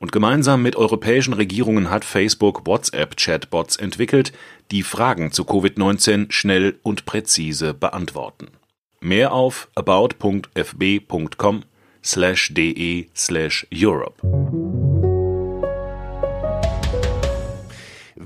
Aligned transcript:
Und 0.00 0.12
gemeinsam 0.12 0.62
mit 0.62 0.76
europäischen 0.76 1.34
Regierungen 1.34 1.90
hat 1.90 2.06
Facebook 2.06 2.66
WhatsApp-Chatbots 2.66 3.76
entwickelt, 3.76 4.32
die 4.70 4.82
Fragen 4.82 5.30
zu 5.30 5.44
Covid-19 5.44 6.32
schnell 6.32 6.78
und 6.82 7.04
präzise 7.04 7.74
beantworten. 7.74 8.48
Mehr 9.00 9.32
auf 9.32 9.68
about.fb.com 9.74 11.64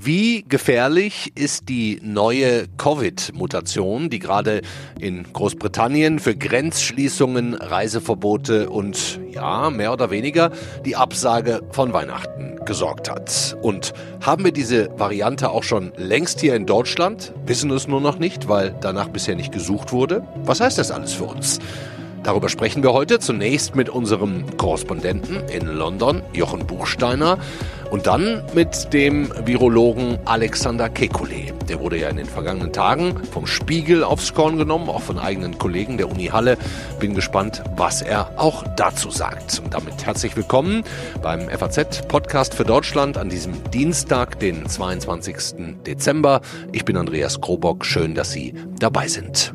Wie 0.05 0.43
gefährlich 0.47 1.31
ist 1.33 1.67
die 1.67 1.99
neue 2.03 2.67
Covid-Mutation, 2.77 4.11
die 4.11 4.19
gerade 4.19 4.61
in 4.99 5.25
Großbritannien 5.33 6.19
für 6.19 6.35
Grenzschließungen, 6.35 7.55
Reiseverbote 7.55 8.69
und 8.69 9.19
ja, 9.31 9.71
mehr 9.71 9.91
oder 9.91 10.11
weniger 10.11 10.51
die 10.85 10.95
Absage 10.95 11.61
von 11.71 11.91
Weihnachten 11.91 12.59
gesorgt 12.65 13.09
hat? 13.09 13.57
Und 13.63 13.95
haben 14.21 14.45
wir 14.45 14.51
diese 14.51 14.91
Variante 14.95 15.49
auch 15.49 15.63
schon 15.63 15.91
längst 15.97 16.39
hier 16.39 16.53
in 16.55 16.67
Deutschland? 16.67 17.33
Wissen 17.47 17.71
es 17.71 17.87
nur 17.87 17.99
noch 17.99 18.19
nicht, 18.19 18.47
weil 18.47 18.75
danach 18.81 19.07
bisher 19.07 19.35
nicht 19.35 19.53
gesucht 19.53 19.91
wurde? 19.91 20.21
Was 20.43 20.61
heißt 20.61 20.77
das 20.77 20.91
alles 20.91 21.13
für 21.13 21.25
uns? 21.25 21.59
Darüber 22.25 22.49
sprechen 22.49 22.81
wir 22.81 22.91
heute 22.91 23.19
zunächst 23.19 23.75
mit 23.75 23.87
unserem 23.87 24.57
Korrespondenten 24.57 25.47
in 25.47 25.67
London, 25.67 26.23
Jochen 26.33 26.65
Buchsteiner, 26.65 27.37
und 27.95 28.07
dann 28.07 28.43
mit 28.53 28.91
dem 28.91 29.31
Virologen 29.45 30.19
Alexander 30.25 30.87
Kekulé. 30.87 31.53
Der 31.69 31.79
wurde 31.79 31.97
ja 31.97 32.09
in 32.09 32.17
den 32.17 32.25
vergangenen 32.25 32.73
Tagen 32.73 33.15
vom 33.31 33.47
Spiegel 33.47 34.03
aufs 34.03 34.33
Korn 34.33 34.57
genommen, 34.57 34.89
auch 34.89 35.01
von 35.01 35.17
eigenen 35.17 35.57
Kollegen 35.57 35.97
der 35.97 36.11
Uni 36.11 36.25
Halle. 36.25 36.57
Bin 36.99 37.15
gespannt, 37.15 37.63
was 37.77 38.01
er 38.01 38.37
auch 38.37 38.65
dazu 38.75 39.11
sagt. 39.11 39.61
Und 39.63 39.73
damit 39.73 40.05
herzlich 40.05 40.35
willkommen 40.35 40.83
beim 41.21 41.47
FAZ-Podcast 41.47 42.53
für 42.53 42.65
Deutschland 42.65 43.17
an 43.17 43.29
diesem 43.29 43.53
Dienstag, 43.71 44.41
den 44.41 44.67
22. 44.67 45.77
Dezember. 45.87 46.41
Ich 46.73 46.83
bin 46.83 46.97
Andreas 46.97 47.39
Krobock. 47.39 47.85
Schön, 47.85 48.13
dass 48.13 48.33
Sie 48.33 48.55
dabei 48.77 49.07
sind. 49.07 49.54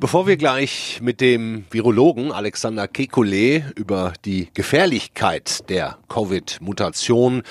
Bevor 0.00 0.26
wir 0.26 0.38
gleich 0.38 1.00
mit 1.02 1.20
dem 1.20 1.66
Virologen 1.70 2.32
Alexander 2.32 2.84
Kekulé 2.84 3.64
über 3.76 4.14
die 4.24 4.48
Gefährlichkeit 4.54 5.68
der 5.68 5.98
Covid-Mutation 6.08 7.42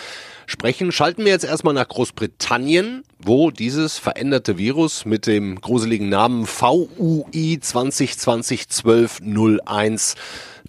sprechen, 0.48 0.92
schalten 0.92 1.26
wir 1.26 1.32
jetzt 1.32 1.46
erstmal 1.46 1.76
nach 1.76 1.88
Großbritannien, 1.88 3.04
wo 3.20 3.52
dieses 3.52 4.00
veränderte 4.00 4.58
Virus 4.58 5.06
mit 5.06 5.28
dem 5.28 5.62
gruseligen 5.62 6.10
Namen 6.10 6.48
VUI 6.48 7.60
2020 7.62 8.62
1201 8.62 10.16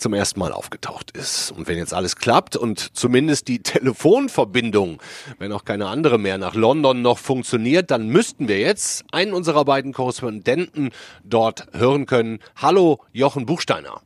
zum 0.01 0.15
ersten 0.15 0.41
Mal 0.41 0.53
aufgetaucht 0.53 1.11
ist. 1.12 1.53
Und 1.53 1.69
wenn 1.69 1.79
jetzt 1.79 1.95
alles 1.95 2.17
klappt 2.17 2.56
und 2.56 2.97
zumindest 2.97 3.48
die 3.48 3.59
Telefonverbindung, 3.62 5.01
wenn 5.39 5.53
auch 5.53 5.65
keine 5.65 5.87
andere 5.89 6.19
mehr, 6.19 6.39
nach 6.39 6.55
London 6.55 7.03
noch 7.03 7.19
funktioniert, 7.19 7.91
dann 7.91 8.09
müssten 8.09 8.48
wir 8.48 8.59
jetzt 8.59 9.05
einen 9.12 9.33
unserer 9.33 9.65
beiden 9.65 9.93
Korrespondenten 9.93 10.91
dort 11.25 11.69
hören 11.73 12.06
können. 12.06 12.41
Hallo, 12.56 13.01
Jochen 13.12 13.47
Buchsteiner. 13.47 14.01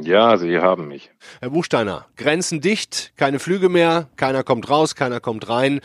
Ja, 0.00 0.36
Sie 0.36 0.58
haben 0.58 0.88
mich. 0.88 1.10
Herr 1.40 1.50
Buchsteiner, 1.50 2.06
Grenzen 2.16 2.60
dicht, 2.60 3.12
keine 3.16 3.38
Flüge 3.38 3.68
mehr, 3.68 4.08
keiner 4.16 4.42
kommt 4.42 4.68
raus, 4.68 4.96
keiner 4.96 5.20
kommt 5.20 5.48
rein. 5.48 5.80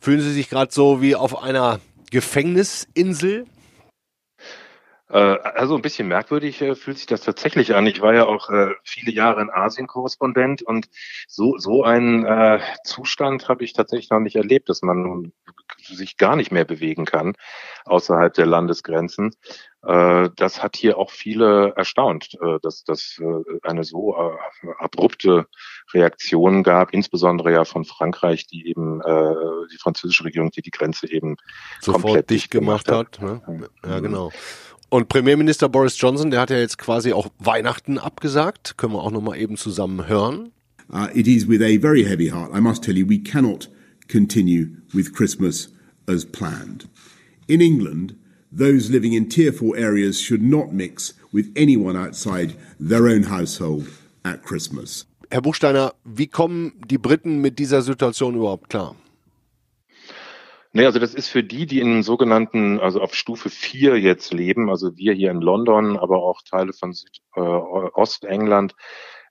Fühlen 0.00 0.20
Sie 0.20 0.32
sich 0.32 0.48
gerade 0.48 0.72
so 0.72 1.02
wie 1.02 1.14
auf 1.14 1.42
einer 1.42 1.80
Gefängnisinsel? 2.10 3.46
Äh, 5.10 5.18
also 5.18 5.76
ein 5.76 5.82
bisschen 5.82 6.08
merkwürdig 6.08 6.62
äh, 6.62 6.74
fühlt 6.74 6.96
sich 6.96 7.06
das 7.06 7.20
tatsächlich 7.20 7.74
an. 7.74 7.86
Ich 7.86 8.00
war 8.00 8.14
ja 8.14 8.24
auch 8.24 8.48
äh, 8.48 8.70
viele 8.84 9.12
Jahre 9.12 9.42
in 9.42 9.50
Asien 9.50 9.86
Korrespondent 9.86 10.62
und 10.62 10.88
so 11.28 11.58
so 11.58 11.84
einen 11.84 12.26
Zustand 12.84 13.48
habe 13.48 13.64
ich 13.64 13.72
tatsächlich 13.72 14.10
noch 14.10 14.20
nicht 14.20 14.36
erlebt, 14.36 14.68
dass 14.68 14.82
man 14.82 15.32
sich 15.82 16.16
gar 16.16 16.36
nicht 16.36 16.50
mehr 16.50 16.64
bewegen 16.64 17.04
kann 17.04 17.34
außerhalb 17.84 18.32
der 18.32 18.46
Landesgrenzen. 18.46 19.34
Das 19.82 20.62
hat 20.62 20.76
hier 20.76 20.96
auch 20.96 21.10
viele 21.10 21.74
erstaunt, 21.76 22.38
dass 22.62 22.84
das 22.84 23.20
eine 23.62 23.84
so 23.84 24.16
abrupte 24.78 25.46
Reaktion 25.92 26.62
gab, 26.62 26.92
insbesondere 26.92 27.52
ja 27.52 27.64
von 27.64 27.84
Frankreich, 27.84 28.46
die 28.46 28.68
eben 28.68 29.00
die 29.72 29.78
französische 29.78 30.24
Regierung, 30.24 30.50
die 30.50 30.62
die 30.62 30.70
Grenze 30.70 31.10
eben 31.10 31.36
sofort 31.80 32.02
komplett 32.02 32.30
dicht 32.30 32.50
gemacht, 32.50 32.86
gemacht 32.86 33.20
hat. 33.20 33.20
hat 33.20 33.48
ne? 33.48 33.68
Ja, 33.86 34.00
genau. 34.00 34.32
Und 34.94 35.08
Premierminister 35.08 35.68
Boris 35.68 36.00
Johnson, 36.00 36.30
der 36.30 36.40
hat 36.40 36.50
ja 36.50 36.58
jetzt 36.58 36.78
quasi 36.78 37.12
auch 37.12 37.26
Weihnachten 37.40 37.98
abgesagt. 37.98 38.78
Können 38.78 38.92
wir 38.92 39.02
auch 39.02 39.10
nochmal 39.10 39.40
eben 39.40 39.56
zusammen 39.56 40.06
hören. 40.06 40.52
Uh, 40.88 41.08
it 41.12 41.26
is 41.26 41.48
with 41.48 41.60
a 41.60 41.80
very 41.80 42.04
heavy 42.04 42.28
heart. 42.28 42.52
I 42.56 42.60
must 42.60 42.84
tell 42.84 42.96
you, 42.96 43.04
we 43.04 43.18
cannot 43.18 43.68
continue 44.08 44.68
with 44.92 45.12
Christmas 45.12 45.72
as 46.06 46.24
planned. 46.24 46.88
In 47.48 47.60
England, 47.60 48.14
those 48.56 48.88
living 48.88 49.14
in 49.14 49.28
tier 49.28 49.52
four 49.52 49.76
areas 49.76 50.20
should 50.20 50.44
not 50.44 50.72
mix 50.72 51.14
with 51.32 51.50
anyone 51.56 51.96
outside 51.96 52.54
their 52.78 53.08
own 53.08 53.24
household 53.24 53.88
at 54.24 54.44
Christmas. 54.44 55.06
Herr 55.28 55.42
Buchsteiner, 55.42 55.94
wie 56.04 56.28
kommen 56.28 56.74
die 56.88 56.98
Briten 56.98 57.40
mit 57.40 57.58
dieser 57.58 57.82
Situation 57.82 58.36
überhaupt 58.36 58.70
klar? 58.70 58.94
Nee, 60.76 60.86
also 60.86 60.98
das 60.98 61.14
ist 61.14 61.28
für 61.28 61.44
die, 61.44 61.66
die 61.66 61.78
in 61.78 62.02
sogenannten, 62.02 62.80
also 62.80 63.00
auf 63.00 63.14
Stufe 63.14 63.48
4 63.48 64.00
jetzt 64.00 64.32
leben, 64.32 64.70
also 64.70 64.96
wir 64.96 65.12
hier 65.14 65.30
in 65.30 65.40
London, 65.40 65.96
aber 65.96 66.16
auch 66.24 66.42
Teile 66.42 66.72
von 66.72 66.92
Südostengland, 66.92 68.74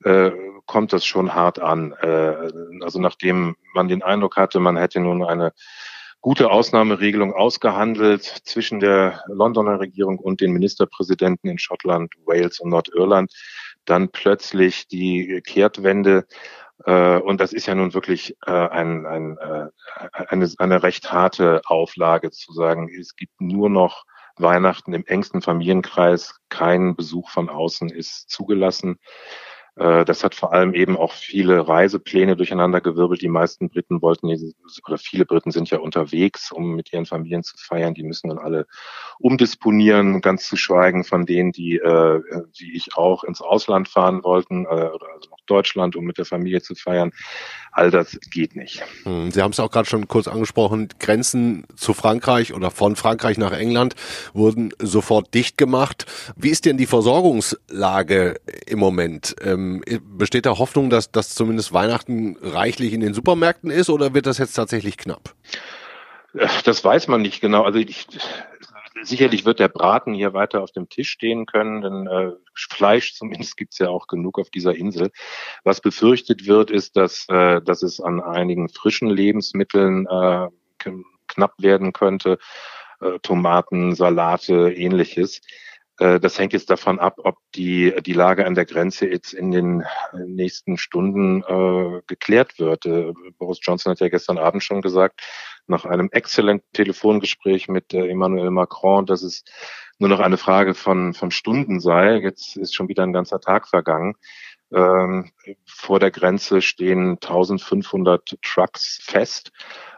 äh, 0.05 0.27
äh, 0.27 0.31
kommt 0.65 0.93
das 0.93 1.05
schon 1.05 1.35
hart 1.35 1.59
an. 1.59 1.91
Äh, 2.01 2.49
also 2.81 3.01
nachdem 3.01 3.57
man 3.73 3.89
den 3.89 4.03
Eindruck 4.03 4.37
hatte, 4.37 4.61
man 4.61 4.77
hätte 4.77 5.01
nun 5.01 5.21
eine 5.21 5.51
gute 6.21 6.49
Ausnahmeregelung 6.49 7.33
ausgehandelt 7.33 8.23
zwischen 8.23 8.79
der 8.79 9.21
Londoner 9.27 9.81
Regierung 9.81 10.19
und 10.19 10.39
den 10.39 10.53
Ministerpräsidenten 10.53 11.49
in 11.49 11.57
Schottland, 11.57 12.13
Wales 12.25 12.61
und 12.61 12.69
Nordirland, 12.69 13.33
dann 13.83 14.07
plötzlich 14.07 14.87
die 14.87 15.41
Kehrtwende 15.45 16.25
und 16.91 17.39
das 17.39 17.53
ist 17.53 17.65
ja 17.65 17.75
nun 17.75 17.93
wirklich 17.93 18.35
äh, 18.45 18.51
ein, 18.51 19.05
ein, 19.05 19.37
äh, 19.37 19.67
eine, 20.27 20.51
eine 20.57 20.83
recht 20.83 21.11
harte 21.11 21.61
Auflage 21.65 22.31
zu 22.31 22.53
sagen, 22.53 22.89
es 22.89 23.15
gibt 23.15 23.39
nur 23.39 23.69
noch 23.69 24.05
Weihnachten 24.35 24.93
im 24.93 25.05
engsten 25.05 25.41
Familienkreis, 25.41 26.39
kein 26.49 26.95
Besuch 26.95 27.29
von 27.29 27.49
außen 27.49 27.89
ist 27.89 28.29
zugelassen. 28.29 28.99
Äh, 29.75 30.05
das 30.05 30.23
hat 30.23 30.35
vor 30.35 30.53
allem 30.53 30.73
eben 30.73 30.97
auch 30.97 31.13
viele 31.13 31.67
Reisepläne 31.67 32.35
durcheinandergewirbelt. 32.35 33.21
Die 33.21 33.29
meisten 33.29 33.69
Briten 33.69 34.01
wollten, 34.01 34.27
oder 34.87 34.97
viele 34.97 35.25
Briten 35.25 35.51
sind 35.51 35.69
ja 35.69 35.79
unterwegs, 35.79 36.51
um 36.51 36.75
mit 36.75 36.93
ihren 36.93 37.05
Familien 37.05 37.43
zu 37.43 37.57
feiern. 37.57 37.93
Die 37.93 38.03
müssen 38.03 38.29
dann 38.29 38.39
alle 38.39 38.67
umdisponieren, 39.19 40.21
ganz 40.21 40.47
zu 40.47 40.57
schweigen 40.57 41.03
von 41.03 41.25
denen, 41.25 41.51
die, 41.51 41.77
äh, 41.77 42.21
wie 42.57 42.75
ich 42.75 42.95
auch, 42.95 43.23
ins 43.23 43.41
Ausland 43.41 43.87
fahren 43.87 44.23
wollten, 44.23 44.65
äh, 44.65 44.69
also 44.69 45.29
nach 45.31 45.42
Deutschland, 45.45 45.95
um 45.95 46.05
mit 46.05 46.17
der 46.17 46.25
Familie 46.25 46.61
zu 46.61 46.75
feiern. 46.75 47.11
All 47.71 47.91
das 47.91 48.19
geht 48.31 48.55
nicht. 48.55 48.83
Hm, 49.03 49.31
Sie 49.31 49.41
haben 49.41 49.51
es 49.51 49.59
auch 49.59 49.71
gerade 49.71 49.87
schon 49.87 50.07
kurz 50.07 50.27
angesprochen, 50.27 50.89
Grenzen 50.99 51.65
zu 51.75 51.93
Frankreich 51.93 52.53
oder 52.53 52.71
von 52.71 52.95
Frankreich 52.95 53.37
nach 53.37 53.51
England 53.51 53.95
wurden 54.33 54.71
sofort 54.79 55.33
dicht 55.33 55.57
gemacht. 55.57 56.05
Wie 56.35 56.49
ist 56.49 56.65
denn 56.65 56.77
die 56.77 56.85
Versorgungslage 56.85 58.35
im 58.67 58.79
Moment? 58.79 59.35
Ähm, 59.41 59.83
besteht 60.01 60.45
da 60.45 60.57
Hoffnung, 60.57 60.89
dass, 60.89 61.11
dass 61.11 61.35
zumindest 61.35 61.73
Weihnachten 61.73 62.37
reichlich 62.41 62.93
in 62.93 63.01
den 63.01 63.13
Supermärkten 63.13 63.71
ist 63.71 63.89
oder 63.89 64.13
wird 64.13 64.25
das 64.25 64.37
jetzt 64.37 64.53
tatsächlich 64.53 64.97
knapp? 64.97 65.33
Das 66.63 66.83
weiß 66.83 67.07
man 67.09 67.21
nicht 67.21 67.41
genau. 67.41 67.63
Also 67.63 67.77
ich, 67.77 68.07
sicherlich 69.03 69.45
wird 69.45 69.59
der 69.59 69.67
Braten 69.67 70.13
hier 70.13 70.33
weiter 70.33 70.61
auf 70.61 70.71
dem 70.71 70.89
Tisch 70.89 71.09
stehen 71.09 71.45
können, 71.45 71.81
denn 71.81 72.07
äh, 72.07 72.31
Fleisch 72.55 73.13
zumindest 73.17 73.57
gibt's 73.57 73.79
ja 73.79 73.89
auch 73.89 74.07
genug 74.07 74.39
auf 74.39 74.49
dieser 74.49 74.75
Insel. 74.75 75.11
Was 75.63 75.81
befürchtet 75.81 76.47
wird, 76.47 76.71
ist, 76.71 76.95
dass, 76.95 77.25
äh, 77.29 77.61
dass 77.61 77.83
es 77.83 77.99
an 77.99 78.21
einigen 78.21 78.69
frischen 78.69 79.09
Lebensmitteln 79.09 80.07
äh, 80.07 80.47
knapp 81.27 81.53
werden 81.57 81.93
könnte. 81.93 82.37
Äh, 82.99 83.19
Tomaten, 83.19 83.95
Salate, 83.95 84.73
ähnliches. 84.73 85.41
Äh, 85.99 86.19
das 86.19 86.39
hängt 86.39 86.53
jetzt 86.53 86.69
davon 86.69 86.99
ab, 86.99 87.15
ob 87.23 87.37
die, 87.55 87.93
die 88.05 88.13
Lage 88.13 88.45
an 88.45 88.55
der 88.55 88.65
Grenze 88.65 89.07
jetzt 89.07 89.33
in 89.33 89.51
den 89.51 89.83
nächsten 90.25 90.77
Stunden 90.77 91.43
äh, 91.43 92.01
geklärt 92.07 92.59
wird. 92.59 92.85
Äh, 92.85 93.13
Boris 93.37 93.59
Johnson 93.61 93.91
hat 93.91 93.99
ja 93.99 94.09
gestern 94.09 94.37
Abend 94.37 94.63
schon 94.63 94.81
gesagt, 94.81 95.21
nach 95.67 95.85
einem 95.85 96.09
exzellenten 96.11 96.67
Telefongespräch 96.73 97.67
mit 97.67 97.93
äh, 97.93 98.07
Emmanuel 98.07 98.51
Macron, 98.51 99.05
dass 99.05 99.23
es 99.23 99.43
nur 99.99 100.09
noch 100.09 100.19
eine 100.19 100.37
Frage 100.37 100.73
von, 100.73 101.13
von 101.13 101.31
Stunden 101.31 101.79
sei. 101.79 102.17
Jetzt 102.17 102.57
ist 102.57 102.75
schon 102.75 102.89
wieder 102.89 103.03
ein 103.03 103.13
ganzer 103.13 103.39
Tag 103.39 103.67
vergangen. 103.67 104.15
Ähm, 104.73 105.31
vor 105.65 105.99
der 105.99 106.11
Grenze 106.11 106.61
stehen 106.61 107.11
1500 107.11 108.37
Trucks 108.41 108.99
fest. 109.03 109.51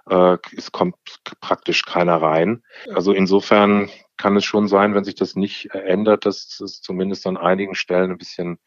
Äh, 0.09 0.37
es 0.55 0.71
kommt 0.71 0.95
praktisch 1.39 1.85
keiner 1.85 2.21
rein. 2.21 2.63
Also 2.93 3.13
insofern 3.13 3.89
kann 4.17 4.35
es 4.37 4.45
schon 4.45 4.67
sein, 4.67 4.95
wenn 4.95 5.03
sich 5.03 5.15
das 5.15 5.35
nicht 5.35 5.71
ändert, 5.71 6.25
dass 6.25 6.59
es 6.59 6.81
zumindest 6.81 7.25
an 7.27 7.37
einigen 7.37 7.75
Stellen 7.75 8.11
ein 8.11 8.17
bisschen 8.17 8.59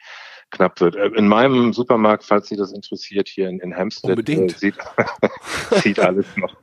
knapp 0.50 0.80
wird. 0.80 0.96
Äh, 0.96 1.08
in 1.16 1.28
meinem 1.28 1.72
Supermarkt, 1.72 2.24
falls 2.24 2.48
Sie 2.48 2.56
das 2.56 2.72
interessiert, 2.72 3.28
hier 3.28 3.48
in, 3.48 3.60
in 3.60 3.74
Hampstead, 3.74 4.28
äh, 4.28 4.48
sieht, 4.48 4.74
sieht 5.82 6.00
alles 6.00 6.26
noch 6.36 6.54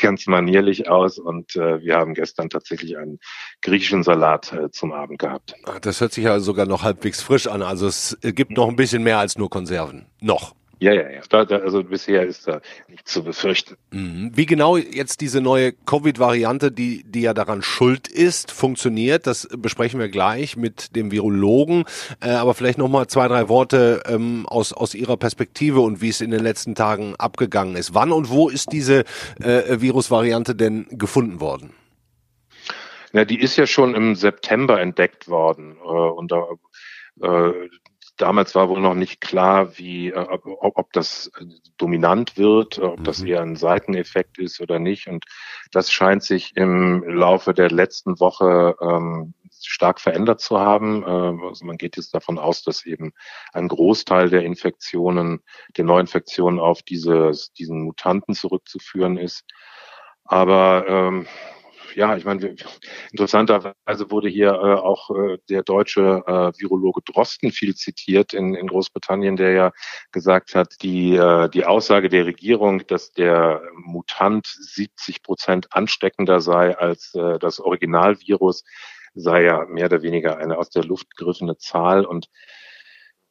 ganz 0.00 0.26
manierlich 0.26 0.88
aus 0.88 1.18
und 1.18 1.56
äh, 1.56 1.80
wir 1.80 1.96
haben 1.96 2.14
gestern 2.14 2.50
tatsächlich 2.50 2.96
einen 2.96 3.18
griechischen 3.62 4.02
Salat 4.02 4.52
äh, 4.52 4.70
zum 4.70 4.92
Abend 4.92 5.18
gehabt. 5.18 5.54
Ah, 5.64 5.78
das 5.80 6.00
hört 6.00 6.12
sich 6.12 6.24
ja 6.24 6.40
sogar 6.40 6.66
noch 6.66 6.82
halbwegs 6.82 7.22
frisch 7.22 7.46
an. 7.46 7.62
Also 7.62 7.86
es 7.86 8.18
gibt 8.22 8.52
noch 8.52 8.68
ein 8.68 8.76
bisschen 8.76 9.02
mehr 9.02 9.18
als 9.18 9.36
nur 9.36 9.50
Konserven. 9.50 10.06
Noch. 10.20 10.54
Ja, 10.80 10.92
ja, 10.92 11.08
ja. 11.08 11.20
Da, 11.28 11.44
da, 11.44 11.58
also 11.58 11.82
bisher 11.84 12.24
ist 12.24 12.46
da 12.46 12.60
nichts 12.88 13.12
zu 13.12 13.22
befürchten. 13.22 13.76
Mhm. 13.90 14.32
Wie 14.34 14.46
genau 14.46 14.76
jetzt 14.76 15.20
diese 15.20 15.40
neue 15.40 15.72
Covid-Variante, 15.72 16.72
die, 16.72 17.04
die 17.04 17.22
ja 17.22 17.34
daran 17.34 17.62
schuld 17.62 18.08
ist, 18.08 18.50
funktioniert, 18.50 19.26
das 19.26 19.48
besprechen 19.56 20.00
wir 20.00 20.08
gleich 20.08 20.56
mit 20.56 20.96
dem 20.96 21.10
Virologen. 21.10 21.84
Äh, 22.20 22.30
aber 22.30 22.54
vielleicht 22.54 22.78
nochmal 22.78 23.06
zwei, 23.06 23.28
drei 23.28 23.48
Worte 23.48 24.02
ähm, 24.06 24.46
aus, 24.46 24.72
aus 24.72 24.94
Ihrer 24.94 25.16
Perspektive 25.16 25.80
und 25.80 26.00
wie 26.00 26.08
es 26.08 26.20
in 26.20 26.30
den 26.30 26.40
letzten 26.40 26.74
Tagen 26.74 27.14
abgegangen 27.16 27.76
ist. 27.76 27.94
Wann 27.94 28.12
und 28.12 28.30
wo 28.30 28.48
ist 28.48 28.72
diese 28.72 29.04
äh, 29.40 29.80
Virusvariante 29.80 30.54
denn 30.54 30.86
gefunden 30.90 31.40
worden? 31.40 31.72
Ja, 33.12 33.24
die 33.24 33.40
ist 33.40 33.56
ja 33.56 33.66
schon 33.66 33.94
im 33.94 34.16
September 34.16 34.80
entdeckt 34.80 35.28
worden. 35.28 35.76
Äh, 35.82 35.86
und 35.86 36.32
da 36.32 36.48
äh, 37.22 37.68
Damals 38.16 38.54
war 38.54 38.68
wohl 38.68 38.80
noch 38.80 38.94
nicht 38.94 39.20
klar, 39.20 39.76
wie, 39.76 40.10
äh, 40.10 40.14
ob, 40.16 40.44
ob 40.76 40.92
das 40.92 41.32
äh, 41.38 41.46
dominant 41.76 42.36
wird, 42.36 42.78
ob 42.78 43.02
das 43.02 43.20
mhm. 43.20 43.26
eher 43.26 43.42
ein 43.42 43.56
Seiteneffekt 43.56 44.38
ist 44.38 44.60
oder 44.60 44.78
nicht. 44.78 45.08
Und 45.08 45.24
das 45.72 45.90
scheint 45.90 46.22
sich 46.22 46.56
im 46.56 47.02
Laufe 47.04 47.54
der 47.54 47.70
letzten 47.70 48.20
Woche 48.20 48.76
ähm, 48.80 49.34
stark 49.62 50.00
verändert 50.00 50.40
zu 50.40 50.60
haben. 50.60 51.02
Äh, 51.02 51.46
also 51.48 51.64
man 51.64 51.76
geht 51.76 51.96
jetzt 51.96 52.14
davon 52.14 52.38
aus, 52.38 52.62
dass 52.62 52.86
eben 52.86 53.12
ein 53.52 53.66
Großteil 53.66 54.30
der 54.30 54.42
Infektionen, 54.42 55.42
der 55.76 55.84
Neuinfektionen 55.84 56.60
auf 56.60 56.82
dieses, 56.82 57.52
diesen 57.52 57.82
Mutanten 57.82 58.34
zurückzuführen 58.34 59.16
ist. 59.16 59.44
Aber 60.24 60.86
ähm, 60.88 61.26
ja, 61.94 62.16
ich 62.16 62.24
meine, 62.24 62.54
interessanterweise 63.10 64.10
wurde 64.10 64.28
hier 64.28 64.48
äh, 64.48 64.74
auch 64.74 65.10
äh, 65.10 65.38
der 65.48 65.62
deutsche 65.62 66.22
äh, 66.26 66.52
Virologe 66.60 67.00
Drosten 67.02 67.52
viel 67.52 67.74
zitiert 67.74 68.34
in, 68.34 68.54
in 68.54 68.66
Großbritannien, 68.66 69.36
der 69.36 69.52
ja 69.52 69.72
gesagt 70.12 70.54
hat, 70.54 70.74
die, 70.82 71.14
äh, 71.14 71.48
die 71.48 71.64
Aussage 71.64 72.08
der 72.08 72.26
Regierung, 72.26 72.86
dass 72.86 73.12
der 73.12 73.62
Mutant 73.74 74.46
70 74.46 75.22
Prozent 75.22 75.68
ansteckender 75.70 76.40
sei 76.40 76.76
als 76.76 77.14
äh, 77.14 77.38
das 77.38 77.60
Originalvirus, 77.60 78.64
sei 79.14 79.44
ja 79.44 79.64
mehr 79.66 79.86
oder 79.86 80.02
weniger 80.02 80.38
eine 80.38 80.58
aus 80.58 80.70
der 80.70 80.84
Luft 80.84 81.16
gegriffene 81.16 81.56
Zahl. 81.56 82.04
Und 82.04 82.28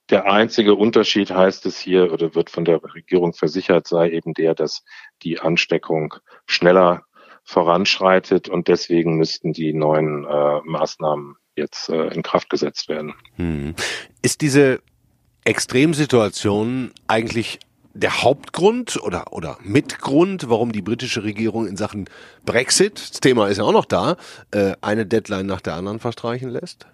der 0.10 0.32
einzige 0.32 0.76
Unterschied 0.76 1.32
heißt 1.32 1.66
es 1.66 1.80
hier 1.80 2.12
oder 2.12 2.36
wird 2.36 2.50
von 2.50 2.66
der 2.66 2.82
Regierung 2.84 3.34
versichert, 3.34 3.88
sei 3.88 4.10
eben 4.12 4.34
der, 4.34 4.54
dass 4.54 4.84
die 5.24 5.40
Ansteckung 5.40 6.16
schneller 6.46 7.04
voranschreitet 7.44 8.50
und 8.50 8.68
deswegen 8.68 9.18
müssten 9.18 9.54
die 9.54 9.74
neuen 9.74 10.26
äh, 10.26 10.62
Maßnahmen 10.64 11.36
jetzt 11.56 11.90
äh, 11.90 12.08
in 12.08 12.24
Kraft 12.24 12.50
gesetzt 12.50 12.90
werden. 12.90 13.14
Hm. 13.36 13.76
Ist 14.22 14.42
diese 14.42 14.82
Extremsituation 15.46 16.92
eigentlich 17.08 17.60
der 17.94 18.24
Hauptgrund 18.24 19.00
oder, 19.04 19.34
oder 19.34 19.58
Mitgrund, 19.62 20.50
warum 20.50 20.72
die 20.72 20.82
britische 20.82 21.24
Regierung 21.24 21.68
in 21.68 21.78
Sachen 21.78 22.10
Brexit, 22.44 22.94
das 22.96 23.20
Thema 23.20 23.48
ist 23.48 23.58
ja 23.58 23.66
auch 23.66 23.72
noch 23.74 23.86
da, 23.86 24.18
äh, 24.52 24.74
eine 24.82 25.06
Deadline 25.06 25.46
nach 25.46 25.62
der 25.62 25.76
anderen 25.76 26.00
verstreichen 26.00 26.50
lässt? 26.50 26.88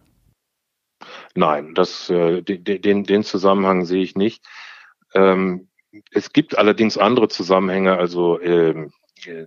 Nein, 1.35 1.73
das, 1.73 2.09
äh, 2.09 2.41
den, 2.41 3.05
den 3.05 3.23
Zusammenhang 3.23 3.85
sehe 3.85 4.03
ich 4.03 4.15
nicht. 4.15 4.43
Ähm, 5.13 5.69
es 6.11 6.33
gibt 6.33 6.57
allerdings 6.57 6.97
andere 6.97 7.29
Zusammenhänge, 7.29 7.97
also 7.97 8.39
ähm, 8.41 8.91
äh, 9.25 9.45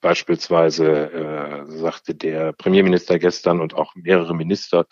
Beispielsweise 0.00 1.12
äh, 1.12 1.64
sagte 1.66 2.14
der 2.14 2.52
Premierminister 2.52 3.18
gestern 3.18 3.60
und 3.60 3.74
auch 3.74 3.94
mehrere 3.94 4.34
Minister, 4.34 4.86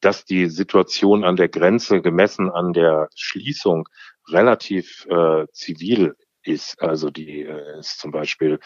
dass 0.00 0.24
die 0.24 0.46
Situation 0.46 1.24
an 1.24 1.36
der 1.36 1.48
Grenze 1.48 2.00
gemessen 2.00 2.50
an 2.50 2.72
der 2.72 3.08
Schließung 3.14 3.88
relativ 4.30 5.06
äh, 5.10 5.46
zivil 5.52 6.14
ist. 6.42 6.80
Also 6.80 7.10
die 7.10 7.42
äh, 7.42 7.78
es 7.78 7.96
zum 7.96 8.10
Beispiel 8.10 8.58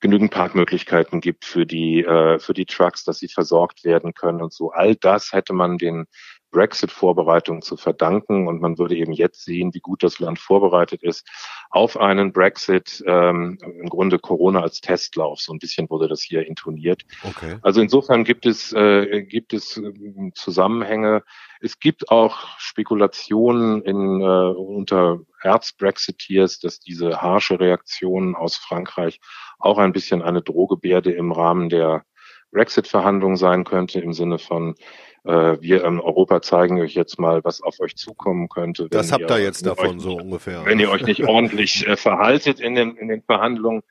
genügend 0.00 0.32
Parkmöglichkeiten 0.32 1.20
gibt 1.20 1.44
für 1.44 1.66
die 1.66 2.04
äh, 2.04 2.38
für 2.38 2.54
die 2.54 2.66
Trucks, 2.66 3.04
dass 3.04 3.18
sie 3.18 3.28
versorgt 3.28 3.84
werden 3.84 4.14
können 4.14 4.42
und 4.42 4.52
so. 4.52 4.70
All 4.70 4.96
das 4.96 5.32
hätte 5.32 5.52
man 5.52 5.78
den 5.78 6.06
Brexit-Vorbereitung 6.54 7.60
zu 7.60 7.76
verdanken. 7.76 8.48
Und 8.48 8.62
man 8.62 8.78
würde 8.78 8.96
eben 8.96 9.12
jetzt 9.12 9.44
sehen, 9.44 9.74
wie 9.74 9.80
gut 9.80 10.02
das 10.02 10.20
Land 10.20 10.38
vorbereitet 10.38 11.02
ist 11.02 11.28
auf 11.70 11.98
einen 11.98 12.32
Brexit. 12.32 13.02
Ähm, 13.06 13.58
Im 13.60 13.88
Grunde 13.88 14.18
Corona 14.18 14.62
als 14.62 14.80
Testlauf. 14.80 15.40
So 15.40 15.52
ein 15.52 15.58
bisschen 15.58 15.90
wurde 15.90 16.08
das 16.08 16.22
hier 16.22 16.46
intoniert. 16.46 17.02
Okay. 17.22 17.56
Also 17.62 17.80
insofern 17.82 18.24
gibt 18.24 18.46
es, 18.46 18.72
äh, 18.72 19.22
gibt 19.22 19.52
es 19.52 19.76
äh, 19.76 19.92
Zusammenhänge. 20.34 21.24
Es 21.60 21.78
gibt 21.80 22.10
auch 22.10 22.58
Spekulationen 22.58 23.82
in, 23.82 24.20
äh, 24.20 24.54
unter 24.54 25.20
Erz-Brexiteers, 25.42 26.60
dass 26.60 26.78
diese 26.78 27.20
harsche 27.20 27.58
Reaktion 27.58 28.36
aus 28.36 28.56
Frankreich 28.56 29.20
auch 29.58 29.78
ein 29.78 29.92
bisschen 29.92 30.22
eine 30.22 30.42
Drohgebärde 30.42 31.10
im 31.12 31.32
Rahmen 31.32 31.68
der 31.68 32.04
Brexit-Verhandlungen 32.52 33.36
sein 33.36 33.64
könnte, 33.64 34.00
im 34.00 34.12
Sinne 34.12 34.38
von, 34.38 34.76
äh, 35.24 35.60
wir 35.60 35.84
in 35.84 36.00
Europa 36.00 36.42
zeigen 36.42 36.80
euch 36.80 36.94
jetzt 36.94 37.18
mal, 37.18 37.42
was 37.44 37.60
auf 37.60 37.80
euch 37.80 37.96
zukommen 37.96 38.48
könnte. 38.48 38.88
Das 38.88 39.12
habt 39.12 39.30
ihr 39.30 39.38
jetzt 39.38 39.66
davon 39.66 39.98
so 39.98 40.16
ungefähr. 40.16 40.64
Wenn 40.64 40.78
ihr 40.78 40.90
euch 40.90 41.04
nicht 41.04 41.24
ordentlich 41.24 41.86
äh, 41.86 41.96
verhaltet 41.96 42.60
in 42.60 42.74
den, 42.74 42.96
in 42.96 43.08
den 43.08 43.22
Verhandlungen. 43.22 43.82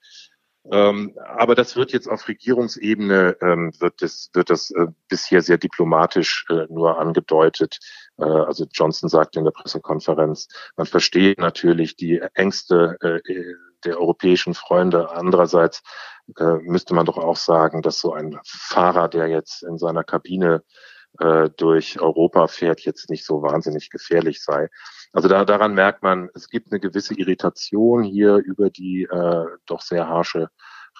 Ähm, 0.71 1.13
aber 1.25 1.55
das 1.55 1.75
wird 1.75 1.91
jetzt 1.91 2.07
auf 2.07 2.29
Regierungsebene, 2.29 3.35
ähm, 3.41 3.73
wird 3.79 4.01
das, 4.01 4.29
wird 4.33 4.49
das 4.49 4.71
äh, 4.71 4.87
bisher 5.09 5.41
sehr 5.41 5.57
diplomatisch 5.57 6.45
äh, 6.49 6.67
nur 6.69 6.99
angedeutet. 6.99 7.79
Äh, 8.17 8.23
also 8.23 8.65
Johnson 8.71 9.09
sagte 9.09 9.39
in 9.39 9.45
der 9.45 9.51
Pressekonferenz, 9.51 10.47
man 10.77 10.85
versteht 10.85 11.37
natürlich 11.37 11.97
die 11.97 12.21
Ängste 12.33 12.97
äh, 13.01 13.19
der 13.83 13.99
europäischen 13.99 14.53
Freunde. 14.53 15.11
Andererseits 15.11 15.83
äh, 16.37 16.55
müsste 16.61 16.93
man 16.93 17.05
doch 17.05 17.17
auch 17.17 17.35
sagen, 17.35 17.81
dass 17.81 17.99
so 17.99 18.13
ein 18.13 18.39
Fahrer, 18.45 19.09
der 19.09 19.27
jetzt 19.27 19.63
in 19.63 19.77
seiner 19.77 20.05
Kabine 20.05 20.63
äh, 21.19 21.49
durch 21.57 21.99
Europa 21.99 22.47
fährt, 22.47 22.81
jetzt 22.81 23.09
nicht 23.09 23.25
so 23.25 23.41
wahnsinnig 23.41 23.89
gefährlich 23.89 24.41
sei. 24.43 24.69
Also 25.11 25.27
da, 25.27 25.45
daran 25.45 25.73
merkt 25.73 26.03
man, 26.03 26.29
es 26.33 26.49
gibt 26.49 26.71
eine 26.71 26.79
gewisse 26.79 27.13
Irritation 27.13 28.03
hier 28.03 28.37
über 28.37 28.69
die 28.69 29.03
äh, 29.03 29.45
doch 29.65 29.81
sehr 29.81 30.07
harsche 30.07 30.49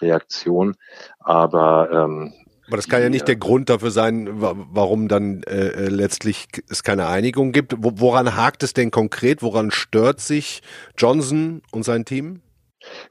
Reaktion. 0.01 0.75
Aber 1.19 1.89
ähm, 1.91 2.33
aber 2.67 2.77
das 2.77 2.87
kann 2.87 3.01
ja 3.01 3.09
nicht 3.09 3.27
der 3.27 3.35
Grund 3.35 3.69
dafür 3.69 3.91
sein, 3.91 4.29
warum 4.31 5.09
dann 5.09 5.43
äh, 5.43 5.67
äh, 5.67 5.89
letztlich 5.89 6.47
es 6.69 6.81
keine 6.83 7.07
Einigung 7.07 7.51
gibt. 7.51 7.75
Woran 7.77 8.37
hakt 8.37 8.63
es 8.63 8.73
denn 8.73 8.89
konkret? 8.89 9.41
Woran 9.43 9.69
stört 9.69 10.21
sich 10.21 10.61
Johnson 10.97 11.61
und 11.71 11.83
sein 11.83 12.05
Team? 12.05 12.41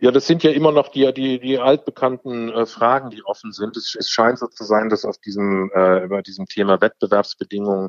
Ja, 0.00 0.10
das 0.10 0.26
sind 0.26 0.42
ja 0.42 0.50
immer 0.50 0.72
noch 0.72 0.88
die, 0.88 1.12
die, 1.12 1.38
die 1.40 1.58
altbekannten 1.58 2.52
äh, 2.52 2.66
Fragen, 2.66 3.10
die 3.10 3.24
offen 3.24 3.52
sind. 3.52 3.76
Es, 3.76 3.94
es 3.98 4.08
scheint 4.08 4.38
so 4.38 4.46
zu 4.46 4.64
sein, 4.64 4.88
dass 4.88 5.04
auf 5.04 5.18
diesem, 5.18 5.70
äh, 5.74 6.04
über 6.04 6.22
diesem 6.22 6.46
Thema 6.46 6.80
Wettbewerbsbedingungen 6.80 7.88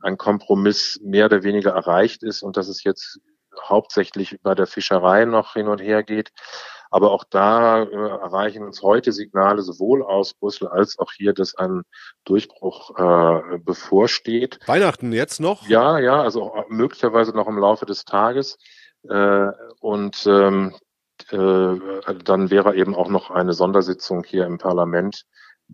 ein 0.00 0.16
Kompromiss 0.18 1.00
mehr 1.02 1.26
oder 1.26 1.42
weniger 1.42 1.72
erreicht 1.72 2.22
ist 2.22 2.42
und 2.42 2.56
dass 2.56 2.68
es 2.68 2.84
jetzt 2.84 3.20
hauptsächlich 3.62 4.38
bei 4.42 4.54
der 4.54 4.66
Fischerei 4.66 5.24
noch 5.24 5.54
hin 5.54 5.68
und 5.68 5.80
her 5.80 6.02
geht. 6.02 6.30
Aber 6.90 7.10
auch 7.10 7.24
da 7.28 7.82
äh, 7.82 7.86
erreichen 7.92 8.62
uns 8.62 8.82
heute 8.82 9.12
Signale 9.12 9.62
sowohl 9.62 10.04
aus 10.04 10.34
Brüssel 10.34 10.68
als 10.68 10.96
auch 10.98 11.10
hier, 11.12 11.32
dass 11.32 11.56
ein 11.56 11.82
Durchbruch 12.24 12.96
äh, 12.96 13.58
bevorsteht. 13.58 14.60
Weihnachten 14.66 15.12
jetzt 15.12 15.40
noch? 15.40 15.66
Ja, 15.66 15.98
ja, 15.98 16.22
also 16.22 16.54
möglicherweise 16.68 17.32
noch 17.32 17.48
im 17.48 17.58
Laufe 17.58 17.84
des 17.84 18.04
Tages. 18.04 18.58
Äh, 19.08 19.48
und 19.80 20.24
ähm, 20.26 20.72
äh, 20.72 20.78
dann 21.30 22.50
wäre 22.50 22.76
eben 22.76 22.94
auch 22.94 23.08
noch 23.08 23.30
eine 23.30 23.52
Sondersitzung 23.52 24.24
hier 24.24 24.46
im 24.46 24.58
Parlament 24.58 25.24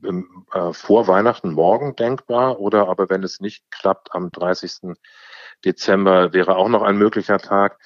im, 0.02 0.47
äh, 0.52 0.73
vor 0.73 1.09
Weihnachten 1.09 1.52
morgen 1.52 1.97
denkbar 1.97 2.61
oder 2.61 2.88
aber 2.88 3.11
wenn 3.11 3.23
es 3.23 3.40
nicht 3.40 3.64
klappt 3.71 4.14
am 4.14 4.30
30. 4.30 4.97
Dezember 5.64 6.33
wäre 6.33 6.57
auch 6.57 6.69
noch 6.69 6.83
ein 6.83 6.97
möglicher 6.97 7.38
Tag. 7.38 7.78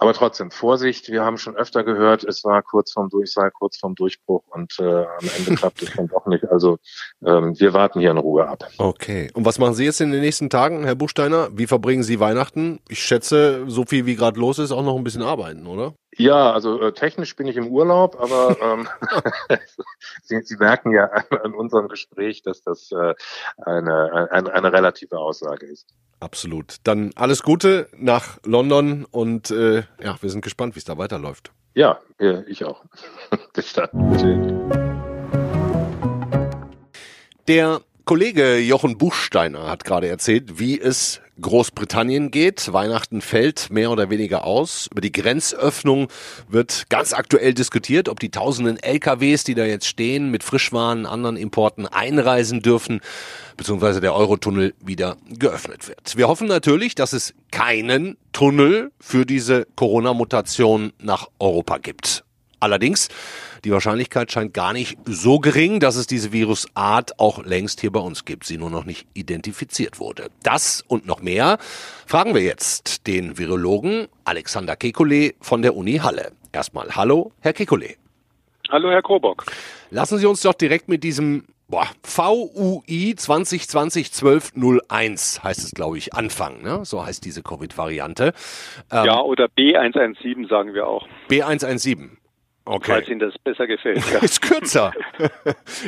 Aber 0.00 0.14
trotzdem, 0.14 0.52
Vorsicht, 0.52 1.08
wir 1.08 1.24
haben 1.24 1.38
schon 1.38 1.56
öfter 1.56 1.82
gehört, 1.82 2.22
es 2.22 2.44
war 2.44 2.62
kurz 2.62 2.92
vorm 2.92 3.08
Durchsal, 3.08 3.50
kurz 3.50 3.78
vorm 3.78 3.96
Durchbruch 3.96 4.44
und 4.46 4.78
äh, 4.78 4.84
am 4.84 5.28
Ende 5.36 5.56
klappt 5.56 5.82
es 5.82 5.92
dann 5.96 6.06
doch 6.06 6.24
nicht. 6.26 6.44
Also 6.48 6.78
ähm, 7.26 7.58
wir 7.58 7.72
warten 7.72 7.98
hier 7.98 8.12
in 8.12 8.18
Ruhe 8.18 8.46
ab. 8.46 8.64
Okay. 8.78 9.28
Und 9.34 9.44
was 9.44 9.58
machen 9.58 9.74
Sie 9.74 9.84
jetzt 9.84 10.00
in 10.00 10.12
den 10.12 10.20
nächsten 10.20 10.50
Tagen, 10.50 10.84
Herr 10.84 10.94
Buchsteiner? 10.94 11.48
Wie 11.52 11.66
verbringen 11.66 12.04
Sie 12.04 12.20
Weihnachten? 12.20 12.78
Ich 12.88 13.02
schätze, 13.02 13.64
so 13.66 13.84
viel 13.84 14.06
wie 14.06 14.14
gerade 14.14 14.38
los 14.38 14.60
ist, 14.60 14.70
auch 14.70 14.84
noch 14.84 14.96
ein 14.96 15.02
bisschen 15.02 15.22
arbeiten, 15.22 15.66
oder? 15.66 15.94
Ja, 16.18 16.52
also 16.52 16.80
äh, 16.80 16.92
technisch 16.92 17.36
bin 17.36 17.46
ich 17.46 17.56
im 17.56 17.68
Urlaub, 17.68 18.20
aber 18.20 18.56
ähm, 18.62 18.88
Sie, 20.22 20.40
Sie 20.42 20.56
merken 20.56 20.92
ja 20.92 21.04
an, 21.04 21.38
an, 21.44 21.54
unserem 21.54 21.88
Gespräch, 21.88 22.42
dass 22.42 22.62
das 22.62 22.90
äh, 22.92 23.14
eine, 23.58 24.28
eine, 24.30 24.52
eine 24.52 24.72
relative 24.72 25.16
Aussage 25.18 25.66
ist. 25.66 25.86
Absolut. 26.20 26.76
Dann 26.82 27.12
alles 27.14 27.44
Gute 27.44 27.88
nach 27.96 28.38
London 28.44 29.06
und 29.08 29.52
äh, 29.52 29.84
ja, 30.02 30.20
wir 30.20 30.30
sind 30.30 30.42
gespannt, 30.42 30.74
wie 30.74 30.80
es 30.80 30.84
da 30.84 30.98
weiterläuft. 30.98 31.52
Ja, 31.74 32.00
ich 32.48 32.64
auch. 32.64 32.84
Bis 33.54 33.72
dann. 33.72 33.88
Der 37.46 37.80
Kollege 38.08 38.56
Jochen 38.56 38.96
Buchsteiner 38.96 39.66
hat 39.66 39.84
gerade 39.84 40.08
erzählt, 40.08 40.58
wie 40.58 40.80
es 40.80 41.20
Großbritannien 41.42 42.30
geht. 42.30 42.72
Weihnachten 42.72 43.20
fällt 43.20 43.68
mehr 43.68 43.90
oder 43.90 44.08
weniger 44.08 44.46
aus. 44.46 44.88
Über 44.90 45.02
die 45.02 45.12
Grenzöffnung 45.12 46.08
wird 46.48 46.86
ganz 46.88 47.12
aktuell 47.12 47.52
diskutiert, 47.52 48.08
ob 48.08 48.18
die 48.18 48.30
tausenden 48.30 48.82
LKWs, 48.82 49.44
die 49.44 49.54
da 49.54 49.66
jetzt 49.66 49.86
stehen, 49.86 50.30
mit 50.30 50.42
Frischwaren, 50.42 51.04
anderen 51.04 51.36
Importen 51.36 51.86
einreisen 51.86 52.62
dürfen, 52.62 53.02
beziehungsweise 53.58 54.00
der 54.00 54.14
Eurotunnel 54.14 54.72
wieder 54.80 55.18
geöffnet 55.28 55.86
wird. 55.86 56.16
Wir 56.16 56.28
hoffen 56.28 56.48
natürlich, 56.48 56.94
dass 56.94 57.12
es 57.12 57.34
keinen 57.50 58.16
Tunnel 58.32 58.90
für 58.98 59.26
diese 59.26 59.66
Corona-Mutation 59.76 60.94
nach 60.98 61.28
Europa 61.38 61.76
gibt. 61.76 62.24
Allerdings, 62.58 63.08
die 63.64 63.70
Wahrscheinlichkeit 63.70 64.32
scheint 64.32 64.54
gar 64.54 64.72
nicht 64.72 64.98
so 65.06 65.38
gering, 65.38 65.80
dass 65.80 65.96
es 65.96 66.06
diese 66.06 66.32
Virusart 66.32 67.18
auch 67.18 67.44
längst 67.44 67.80
hier 67.80 67.92
bei 67.92 68.00
uns 68.00 68.24
gibt, 68.24 68.44
sie 68.44 68.58
nur 68.58 68.70
noch 68.70 68.84
nicht 68.84 69.06
identifiziert 69.14 70.00
wurde. 70.00 70.28
Das 70.42 70.84
und 70.86 71.06
noch 71.06 71.22
mehr 71.22 71.58
fragen 72.06 72.34
wir 72.34 72.42
jetzt 72.42 73.06
den 73.06 73.38
Virologen 73.38 74.08
Alexander 74.24 74.74
Kekulé 74.74 75.34
von 75.40 75.62
der 75.62 75.76
Uni 75.76 75.98
Halle. 75.98 76.32
Erstmal 76.52 76.94
hallo, 76.94 77.32
Herr 77.40 77.52
Kekulé. 77.52 77.96
Hallo, 78.70 78.90
Herr 78.90 79.02
Krobock. 79.02 79.46
Lassen 79.90 80.18
Sie 80.18 80.26
uns 80.26 80.42
doch 80.42 80.52
direkt 80.52 80.88
mit 80.88 81.02
diesem 81.02 81.44
boah, 81.68 81.86
VUI 82.02 83.14
2020-1201 83.16 85.42
heißt 85.42 85.64
es, 85.64 85.70
glaube 85.72 85.96
ich, 85.98 86.14
anfangen. 86.14 86.62
Ne? 86.62 86.84
So 86.84 87.04
heißt 87.04 87.24
diese 87.24 87.42
Covid-Variante. 87.42 88.32
Ähm, 88.90 89.04
ja, 89.04 89.20
oder 89.20 89.46
B117 89.46 90.48
sagen 90.48 90.72
wir 90.74 90.86
auch. 90.86 91.08
B117. 91.28 92.10
Okay. 92.70 92.92
Falls 92.92 93.08
Ihnen 93.08 93.20
das 93.20 93.38
besser 93.38 93.66
gefällt. 93.66 94.04
Ja. 94.12 94.18
ist 94.22 94.42
kürzer. 94.42 94.92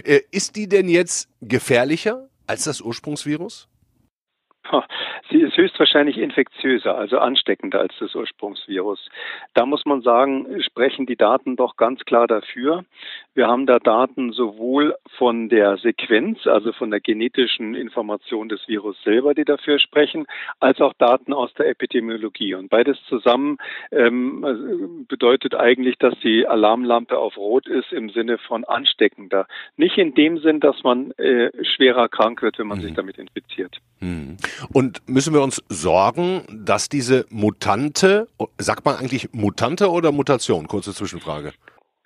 Äh, 0.05 0.21
ist 0.31 0.57
die 0.57 0.69
denn 0.69 0.89
jetzt 0.89 1.29
gefährlicher 1.41 2.29
als 2.47 2.65
das 2.65 2.81
Ursprungsvirus? 2.81 3.69
Sie 5.31 5.41
ist 5.41 5.57
höchstwahrscheinlich 5.57 6.19
infektiöser, 6.19 6.97
also 6.97 7.19
ansteckender 7.19 7.81
als 7.81 7.95
das 8.01 8.15
Ursprungsvirus. 8.15 9.09
Da 9.55 9.65
muss 9.65 9.85
man 9.85 10.03
sagen, 10.03 10.61
sprechen 10.63 11.07
die 11.07 11.17
Daten 11.17 11.57
doch 11.57 11.77
ganz 11.77 12.01
klar 12.05 12.27
dafür. 12.27 12.85
Wir 13.35 13.47
haben 13.47 13.67
da 13.67 13.79
Daten 13.79 14.33
sowohl 14.33 14.97
von 15.17 15.49
der 15.49 15.77
Sequenz, 15.79 16.47
also 16.47 16.73
von 16.73 16.91
der 16.91 17.01
genetischen 17.01 17.75
Information 17.77 18.49
des 18.49 18.67
Virus 18.67 18.97
selber, 19.05 19.35
die 19.35 19.45
dafür 19.45 19.79
sprechen, 19.79 20.27
als 20.59 20.81
auch 20.81 20.95
Daten 20.95 21.33
aus 21.33 21.55
der 21.55 21.69
Epidemiologie. 21.69 22.55
Und 22.55 22.71
beides 22.71 22.99
zusammen 23.09 23.59
ähm, 23.93 25.07
bedeutet 25.09 25.55
eigentlich, 25.55 25.97
dass 25.99 26.15
die 26.25 26.47
Alarmlampe 26.47 27.17
auf 27.19 27.37
Rot 27.37 27.69
ist 27.69 27.93
im 27.93 28.11
Sinne 28.11 28.39
von 28.39 28.65
ansteckender. 28.65 29.47
Nicht 29.77 29.97
in 29.97 30.15
dem 30.15 30.39
Sinn, 30.39 30.59
dass 30.59 30.83
man 30.83 31.13
äh, 31.13 31.51
schwerer 31.65 32.09
krank 32.09 32.43
wird, 32.43 32.59
wenn 32.59 32.67
man 32.67 32.79
mhm. 32.79 32.83
sich 32.83 32.95
damit 32.95 33.17
infiziert. 33.17 33.79
Mhm. 34.01 34.39
Und 34.73 35.09
müssen 35.09 35.33
wir 35.35 35.43
uns 35.43 35.63
sorgen, 35.69 36.43
dass 36.51 36.89
diese 36.89 37.27
Mutante, 37.31 38.27
sagt 38.59 38.85
man 38.85 38.97
eigentlich 38.97 39.33
Mutante 39.33 39.89
oder 39.89 40.11
Mutation? 40.11 40.67
Kurze 40.67 40.93
Zwischenfrage. 40.93 41.53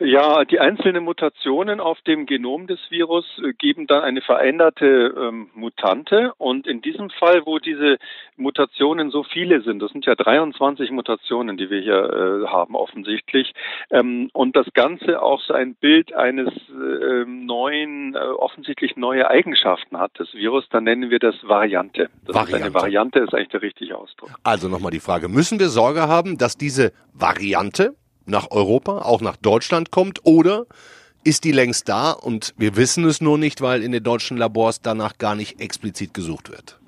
Ja, 0.01 0.45
die 0.45 0.59
einzelnen 0.59 1.05
Mutationen 1.05 1.79
auf 1.79 2.01
dem 2.01 2.27
Genom 2.27 2.67
des 2.67 2.81
Virus 2.91 3.25
äh, 3.39 3.53
geben 3.53 3.87
dann 3.87 4.03
eine 4.03 4.23
veränderte 4.23 5.15
ähm, 5.17 5.51
Mutante. 5.55 6.33
Und 6.37 6.67
in 6.67 6.83
diesem 6.83 7.11
Fall, 7.11 7.43
wo 7.47 7.61
diese 7.61 7.99
Mutationen 8.37 9.11
so 9.11 9.23
viele 9.23 9.63
sind, 9.63 9.81
das 9.81 9.93
sind 9.93 10.05
ja 10.05 10.17
23 10.17 10.91
Mutationen, 10.91 11.57
die 11.57 11.71
wir 11.71 11.81
hier 11.81 11.95
äh, 11.95 12.47
haben 12.49 12.75
offensichtlich, 12.75 13.53
ähm, 13.91 14.31
und 14.33 14.57
das 14.57 14.67
Ganze 14.75 15.23
auch 15.23 15.41
so 15.41 15.55
ein 15.55 15.77
Bild 15.77 16.13
eines 16.13 16.49
äh, 16.49 17.25
neuen, 17.25 18.17
äh, 18.17 18.19
offensichtlich 18.19 18.97
neue 18.97 19.31
Eigenschaften 19.31 19.97
hat, 19.99 20.19
des 20.19 20.35
Virus, 20.35 20.65
dann 20.71 20.85
nennen 20.85 21.11
wir 21.11 21.21
das 21.21 21.37
Variante. 21.45 22.11
Das 22.27 22.35
Variante. 22.35 22.57
ist 22.57 22.63
eine 22.65 22.75
Variante, 22.75 23.19
ist 23.21 23.33
eigentlich 23.33 23.49
der 23.51 23.63
richtige 23.63 23.97
Ausdruck. 23.97 24.31
Also 24.43 24.69
nochmal 24.69 24.91
die 24.91 24.99
Frage, 24.99 25.29
müssen 25.29 25.61
wir 25.61 25.69
Sorge 25.69 26.09
haben, 26.09 26.37
dass 26.37 26.59
diese 26.59 26.93
Variante 27.13 27.95
nach 28.27 28.51
Europa, 28.51 28.99
auch 28.99 29.21
nach 29.21 29.37
Deutschland 29.37 29.91
kommt? 29.91 30.21
Oder 30.25 30.67
ist 31.25 31.45
die 31.45 31.53
längst 31.53 31.89
da 31.89 32.11
und 32.11 32.55
wir 32.57 32.77
wissen 32.77 33.05
es 33.05 33.21
nur 33.21 33.39
nicht, 33.39 33.61
weil 33.61 33.83
in 33.83 33.93
den 33.93 34.03
deutschen 34.03 34.37
Labors 34.37 34.81
danach 34.81 35.19
gar 35.19 35.35
nicht 35.35 35.61
explizit 35.61 36.15
gesucht 36.15 36.51
wird? 36.51 36.79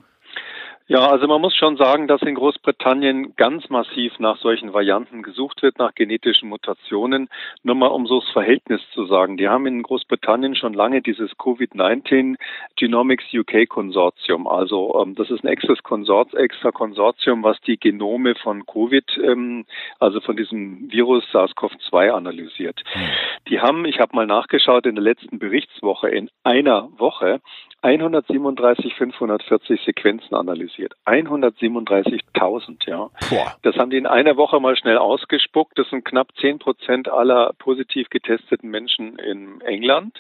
Ja, 0.89 1.09
also 1.09 1.27
man 1.27 1.41
muss 1.41 1.57
schon 1.57 1.77
sagen, 1.77 2.07
dass 2.07 2.23
in 2.23 2.37
Großbritannien 2.37 3.35
ganz 3.35 3.69
massiv 3.71 4.21
nach 4.21 4.37
solchen 4.37 4.73
Varianten 4.73 5.25
gesucht 5.25 5.61
wird, 5.65 5.81
nach 5.81 5.93
genetischen 5.97 6.49
Mutationen. 6.49 7.29
Nur 7.65 7.75
mal 7.75 7.89
um 7.89 8.07
so 8.07 8.21
das 8.21 8.31
Verhältnis 8.31 8.81
zu 8.93 9.05
sagen. 9.07 9.37
Die 9.37 9.49
haben 9.49 9.67
in 9.67 9.83
Großbritannien 9.83 10.55
schon 10.55 10.75
lange 10.75 11.03
dieses 11.03 11.33
Covid-19 11.39 12.37
Genomics 12.77 13.25
UK 13.35 13.69
Konsortium. 13.69 14.47
Also 14.47 15.03
ähm, 15.03 15.17
das 15.17 15.29
ist 15.31 15.43
ein 15.43 15.49
extra, 15.49 15.75
Konsort, 15.83 16.35
extra 16.35 16.71
Konsortium, 16.71 17.43
was 17.43 17.61
die 17.63 17.79
Genome 17.79 18.37
von 18.37 18.65
Covid, 18.65 19.19
ähm, 19.25 19.67
also 19.99 20.21
von 20.21 20.37
diesem 20.37 20.89
Virus 20.93 21.25
SARS-CoV-2 21.33 22.11
analysiert. 22.11 22.81
Hm. 22.93 23.03
Die 23.49 23.59
haben, 23.59 23.87
ich 23.87 23.99
habe 23.99 24.15
mal 24.15 24.27
nachgeschaut, 24.29 24.87
in 24.87 24.95
der 24.95 25.03
letzten 25.03 25.41
Berichtswoche 25.41 26.11
in 26.11 26.31
einer 26.45 26.89
Woche 26.97 27.41
137 27.87 28.95
540 28.95 29.81
Sequenzen 29.85 30.35
analysiert. 30.35 30.95
137.000, 31.07 32.89
ja. 32.89 33.11
Boah. 33.31 33.55
Das 33.63 33.77
haben 33.77 33.91
die 33.91 33.97
in 33.97 34.07
einer 34.07 34.37
Woche 34.37 34.59
mal 34.59 34.77
schnell 34.77 34.99
ausgespuckt. 34.99 35.79
Das 35.79 35.89
sind 35.91 36.05
knapp 36.05 36.29
10 36.41 36.59
Prozent 36.59 37.09
aller 37.09 37.53
positiv 37.59 38.11
getesteten 38.11 38.71
Menschen 38.71 39.21
in 39.21 39.61
England. 39.61 40.19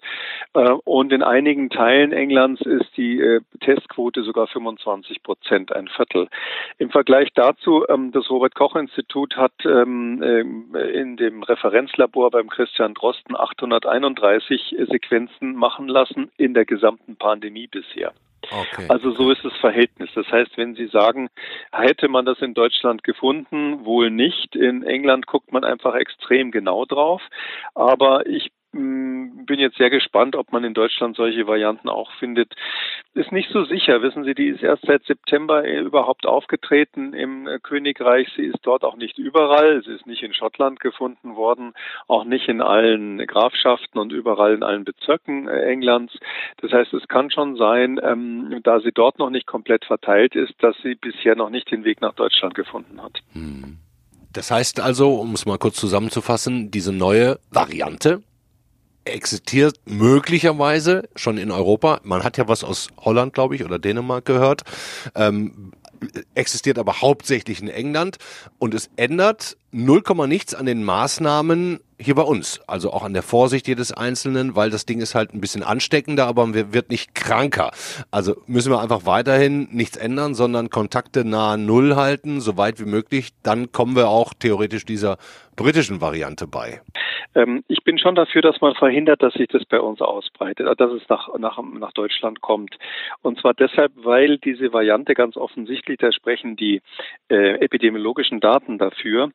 Äh, 0.55 0.71
und 0.85 1.13
in 1.13 1.25
einigen 1.25 1.69
Teilen 1.69 2.13
Englands 2.13 2.61
ist 2.63 2.97
die 2.97 3.21
äh, 3.21 3.41
Testquote 3.59 4.23
sogar 4.23 4.47
25 4.47 5.25
Prozent, 5.25 5.75
ein 5.75 5.89
Viertel. 5.89 6.29
Im 6.79 6.91
Vergleich 6.91 7.31
dazu, 7.35 7.85
ähm, 7.89 8.13
das 8.13 8.31
Robert-Koch-Institut 8.31 9.37
hat 9.37 9.55
ähm, 9.65 10.73
in 10.95 11.17
dem 11.17 11.43
Referenzlabor 11.43 12.31
beim 12.31 12.49
Christian 12.49 12.95
Drosten 12.95 13.35
831 13.35 14.77
Sequenzen 14.89 15.57
machen 15.57 15.89
lassen 15.89 16.31
in 16.37 16.55
der 16.55 16.65
gesamten 16.65 17.17
Pandemie 17.17 17.56
nie 17.57 17.67
bisher. 17.67 18.13
Okay. 18.51 18.87
Also 18.89 19.11
so 19.13 19.31
ist 19.31 19.45
das 19.45 19.55
Verhältnis. 19.61 20.11
Das 20.15 20.31
heißt, 20.31 20.57
wenn 20.57 20.75
Sie 20.75 20.87
sagen, 20.87 21.29
hätte 21.73 22.09
man 22.09 22.25
das 22.25 22.39
in 22.41 22.55
Deutschland 22.55 23.03
gefunden, 23.03 23.85
wohl 23.85 24.11
nicht. 24.11 24.55
In 24.55 24.83
England 24.85 25.27
guckt 25.27 25.53
man 25.53 25.65
einfach 25.65 25.95
extrem 25.95 26.51
genau 26.51 26.85
drauf. 26.85 27.23
Aber 27.75 28.27
ich 28.27 28.51
bin 29.57 29.63
jetzt 29.63 29.79
sehr 29.79 29.89
gespannt, 29.89 30.37
ob 30.37 30.53
man 30.53 30.65
in 30.65 30.75
Deutschland 30.75 31.17
solche 31.17 31.47
Varianten 31.47 31.89
auch 31.89 32.13
findet. 32.19 32.53
Ist 33.15 33.33
nicht 33.33 33.49
so 33.51 33.65
sicher. 33.65 34.03
Wissen 34.03 34.25
Sie, 34.25 34.35
die 34.35 34.49
ist 34.49 34.63
erst 34.63 34.85
seit 34.85 35.03
September 35.05 35.65
äh, 35.65 35.81
überhaupt 35.81 36.27
aufgetreten 36.27 37.15
im 37.15 37.49
äh, 37.49 37.59
Königreich. 37.59 38.29
Sie 38.37 38.43
ist 38.43 38.59
dort 38.65 38.85
auch 38.85 38.97
nicht 38.97 39.17
überall. 39.17 39.83
Sie 39.83 39.93
ist 39.93 40.07
nicht 40.07 40.23
in 40.23 40.35
Schottland 40.35 40.79
gefunden 40.81 41.37
worden, 41.37 41.73
auch 42.07 42.25
nicht 42.25 42.49
in 42.49 42.61
allen 42.61 43.27
Grafschaften 43.27 43.99
und 43.99 44.13
überall 44.13 44.53
in 44.53 44.63
allen 44.63 44.85
Bezirken 44.85 45.49
äh, 45.49 45.63
Englands. 45.63 46.13
Das 46.61 46.71
heißt, 46.73 46.93
es 46.93 47.09
kann 47.09 47.31
schon 47.31 47.57
sein, 47.57 47.99
ähm, 48.03 48.61
da 48.63 48.81
sie 48.81 48.93
dort 48.93 49.19
noch 49.19 49.31
nicht 49.31 49.47
komplett 49.47 49.87
verteilt 49.87 50.35
ist, 50.35 50.53
dass 50.63 50.77
sie 50.83 50.97
bisher 50.97 51.35
noch 51.35 51.49
nicht 51.49 51.71
den 51.71 51.85
Weg 51.85 52.03
nach 52.03 52.13
Deutschland 52.13 52.55
gefunden 52.55 53.03
hat. 53.03 53.21
Hm. 53.33 53.79
Das 54.35 54.51
heißt 54.51 54.81
also, 54.81 55.15
um 55.15 55.33
es 55.33 55.47
mal 55.47 55.57
kurz 55.57 55.77
zusammenzufassen, 55.77 56.71
diese 56.71 56.93
neue 56.93 57.39
Variante, 57.51 58.23
existiert 59.07 59.77
möglicherweise 59.85 61.09
schon 61.17 61.39
in 61.39 61.51
Europa. 61.51 62.01
Man 62.05 62.25
hat 62.25 62.37
ja 62.37 62.49
was 62.49 62.65
aus 62.65 62.89
Holland, 62.99 63.35
glaube 63.35 63.55
ich, 63.55 63.65
oder 63.65 63.79
Dänemark 63.79 64.25
gehört. 64.25 64.63
Ähm, 65.15 65.73
existiert 66.35 66.79
aber 66.79 67.01
hauptsächlich 67.01 67.61
in 67.61 67.69
England 67.69 68.19
und 68.59 68.75
es 68.75 68.91
ändert 68.97 69.57
null 69.73 70.03
Komma 70.03 70.27
nichts 70.27 70.55
an 70.55 70.67
den 70.67 70.85
Maßnahmen 70.85 71.81
hier 71.99 72.15
bei 72.15 72.23
uns, 72.23 72.61
also 72.67 72.93
auch 72.93 73.03
an 73.03 73.15
der 73.15 73.23
Vorsicht 73.23 73.67
jedes 73.69 73.91
Einzelnen, 73.93 74.55
weil 74.55 74.69
das 74.69 74.85
Ding 74.85 75.01
ist 75.01 75.15
halt 75.15 75.33
ein 75.33 75.41
bisschen 75.41 75.63
ansteckender, 75.63 76.27
aber 76.27 76.53
wird 76.53 76.91
nicht 76.91 77.15
kranker. 77.15 77.71
Also 78.11 78.37
müssen 78.47 78.71
wir 78.71 78.81
einfach 78.81 79.07
weiterhin 79.07 79.69
nichts 79.73 79.97
ändern, 79.97 80.35
sondern 80.35 80.69
Kontakte 80.69 81.25
nahe 81.25 81.57
Null 81.57 81.97
halten, 81.97 82.41
so 82.41 82.57
weit 82.59 82.81
wie 82.81 82.89
möglich. 82.89 83.31
Dann 83.43 83.73
kommen 83.73 83.97
wir 83.97 84.09
auch 84.09 84.35
theoretisch 84.35 84.85
dieser 84.85 85.17
britischen 85.57 86.03
Variante 86.03 86.47
bei. 86.47 86.83
Ähm, 87.35 87.65
ich 87.69 87.83
bin 87.85 87.99
schon 87.99 88.15
dafür, 88.15 88.43
dass 88.43 88.61
man 88.61 88.75
verhindert, 88.75 89.23
dass 89.23 89.35
sich 89.35 89.49
das 89.49 89.65
bei 89.65 89.81
uns 89.81 90.01
ausbreitet, 90.01 90.69
dass 90.79 90.93
es 90.93 91.03
nach, 91.09 91.29
nach, 91.39 91.59
nach 91.63 91.93
Deutschland 91.93 92.41
kommt. 92.41 92.77
Und 93.23 93.41
zwar 93.41 93.55
deshalb, 93.55 93.93
weil 93.97 94.39
diese 94.39 94.73
Variante 94.73 95.15
ganz 95.15 95.37
offensichtlich, 95.37 95.99
da 95.99 96.13
sprechen 96.13 96.57
die 96.57 96.83
äh, 97.29 97.59
epidemiologischen 97.61 98.41
Daten 98.41 98.79
dafür, 98.79 99.31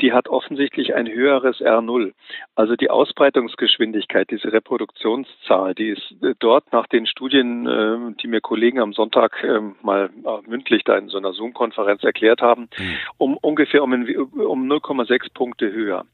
die 0.00 0.12
hat 0.12 0.28
offensichtlich 0.28 0.94
ein 0.94 1.08
höheres 1.08 1.60
R0. 1.60 2.12
Also 2.54 2.76
die 2.76 2.90
Ausbreitungsgeschwindigkeit, 2.90 4.30
diese 4.30 4.52
Reproduktionszahl, 4.52 5.74
die 5.74 5.90
ist 5.90 6.14
äh, 6.22 6.34
dort 6.38 6.72
nach 6.72 6.86
den 6.86 7.06
Studien, 7.06 7.66
äh, 7.66 8.14
die 8.20 8.28
mir 8.28 8.40
Kollegen 8.40 8.80
am 8.80 8.92
Sonntag 8.92 9.42
ähm, 9.44 9.76
mal 9.82 10.10
äh, 10.24 10.48
mündlich 10.48 10.84
da 10.84 10.96
in 10.96 11.08
so 11.08 11.18
einer 11.18 11.32
Zoom-Konferenz 11.32 12.02
erklärt 12.04 12.42
haben, 12.42 12.68
mhm. 12.78 12.96
um 13.18 13.36
ungefähr 13.36 13.82
um, 13.82 13.92
um 13.92 14.70
0,6 14.70 15.32
Punkte 15.34 15.72
höher. 15.72 16.04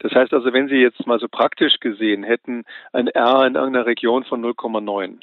Das 0.00 0.12
heißt 0.12 0.32
also, 0.32 0.52
wenn 0.52 0.68
Sie 0.68 0.76
jetzt 0.76 1.06
mal 1.06 1.18
so 1.18 1.28
praktisch 1.28 1.78
gesehen 1.80 2.22
hätten, 2.22 2.64
ein 2.92 3.08
R 3.08 3.46
in 3.46 3.54
irgendeiner 3.54 3.86
Region 3.86 4.24
von 4.24 4.44
0,9 4.44 5.20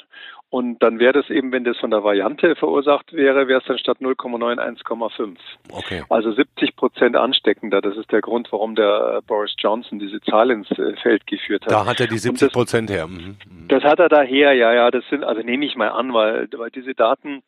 und 0.48 0.80
dann 0.80 1.00
wäre 1.00 1.12
das 1.12 1.28
eben, 1.28 1.50
wenn 1.50 1.64
das 1.64 1.76
von 1.78 1.90
der 1.90 2.04
Variante 2.04 2.54
verursacht 2.54 3.12
wäre, 3.12 3.48
wäre 3.48 3.60
es 3.60 3.66
dann 3.66 3.78
statt 3.78 3.98
0,9 4.00 4.58
1,5. 4.58 5.36
Okay. 5.72 6.04
Also 6.08 6.32
70 6.32 6.76
Prozent 6.76 7.16
ansteckender. 7.16 7.80
Das 7.80 7.96
ist 7.96 8.12
der 8.12 8.20
Grund, 8.20 8.48
warum 8.52 8.76
der 8.76 9.22
Boris 9.26 9.54
Johnson 9.58 9.98
diese 9.98 10.20
Zahl 10.20 10.50
ins 10.50 10.70
äh, 10.70 10.94
Feld 11.02 11.26
geführt 11.26 11.64
hat. 11.64 11.72
Da 11.72 11.84
hat 11.84 11.98
er 11.98 12.06
die 12.06 12.18
70 12.18 12.52
Prozent 12.52 12.90
her. 12.90 13.08
Mhm. 13.08 13.36
mhm. 13.50 13.68
Das 13.68 13.82
hat 13.82 13.98
er 13.98 14.08
daher, 14.08 14.52
ja, 14.52 14.72
ja. 14.72 14.90
Das 14.90 15.04
sind, 15.10 15.24
also 15.24 15.42
nehme 15.42 15.66
ich 15.66 15.74
mal 15.74 15.88
an, 15.88 16.14
weil, 16.14 16.48
weil 16.56 16.70
diese 16.70 16.94
Daten 16.94 17.42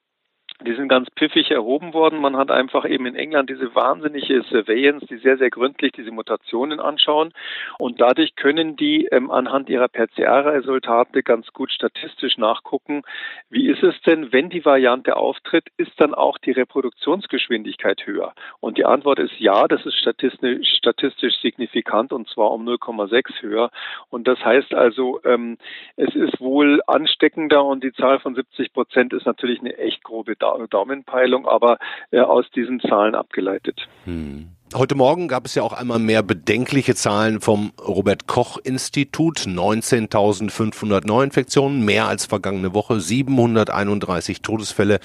die 0.66 0.74
sind 0.74 0.88
ganz 0.88 1.08
piffig 1.10 1.52
erhoben 1.52 1.94
worden. 1.94 2.20
Man 2.20 2.36
hat 2.36 2.50
einfach 2.50 2.84
eben 2.84 3.06
in 3.06 3.14
England 3.14 3.48
diese 3.48 3.74
wahnsinnige 3.76 4.42
Surveillance, 4.42 5.06
die 5.06 5.18
sehr, 5.18 5.38
sehr 5.38 5.50
gründlich 5.50 5.92
diese 5.92 6.10
Mutationen 6.10 6.80
anschauen. 6.80 7.32
Und 7.78 8.00
dadurch 8.00 8.34
können 8.34 8.74
die 8.74 9.06
ähm, 9.06 9.30
anhand 9.30 9.68
ihrer 9.68 9.86
PCR-Resultate 9.86 11.22
ganz 11.22 11.52
gut 11.52 11.70
statistisch 11.70 12.38
nachgucken, 12.38 13.02
wie 13.50 13.68
ist 13.68 13.84
es 13.84 14.00
denn, 14.02 14.32
wenn 14.32 14.50
die 14.50 14.64
Variante 14.64 15.16
auftritt, 15.16 15.66
ist 15.76 15.92
dann 15.98 16.12
auch 16.12 16.38
die 16.38 16.50
Reproduktionsgeschwindigkeit 16.50 18.04
höher? 18.04 18.32
Und 18.58 18.78
die 18.78 18.84
Antwort 18.84 19.20
ist 19.20 19.38
ja, 19.38 19.68
das 19.68 19.86
ist 19.86 19.96
statistisch, 19.96 20.68
statistisch 20.76 21.40
signifikant 21.40 22.12
und 22.12 22.28
zwar 22.28 22.50
um 22.50 22.68
0,6 22.68 23.42
höher. 23.42 23.70
Und 24.10 24.26
das 24.26 24.44
heißt 24.44 24.74
also, 24.74 25.20
ähm, 25.24 25.56
es 25.94 26.14
ist 26.16 26.40
wohl 26.40 26.80
ansteckender 26.88 27.64
und 27.64 27.84
die 27.84 27.92
Zahl 27.92 28.18
von 28.18 28.34
70 28.34 28.72
Prozent 28.72 29.12
ist 29.12 29.24
natürlich 29.24 29.60
eine 29.60 29.78
echt 29.78 30.02
grobe 30.02 30.34
Daten. 30.34 30.47
Daumenpeilung, 30.70 31.46
aber 31.46 31.78
äh, 32.10 32.20
aus 32.20 32.46
diesen 32.54 32.80
Zahlen 32.80 33.14
abgeleitet. 33.14 33.88
Hm. 34.04 34.48
Heute 34.74 34.96
Morgen 34.96 35.28
gab 35.28 35.46
es 35.46 35.54
ja 35.54 35.62
auch 35.62 35.72
einmal 35.72 35.98
mehr 35.98 36.22
bedenkliche 36.22 36.94
Zahlen 36.94 37.40
vom 37.40 37.72
Robert 37.80 38.26
Koch 38.26 38.58
Institut. 38.58 39.38
19.500 39.38 41.06
Neuinfektionen, 41.06 41.86
mehr 41.86 42.06
als 42.06 42.26
vergangene 42.26 42.74
Woche, 42.74 43.00
731 43.00 44.42
Todesfälle. 44.42 45.00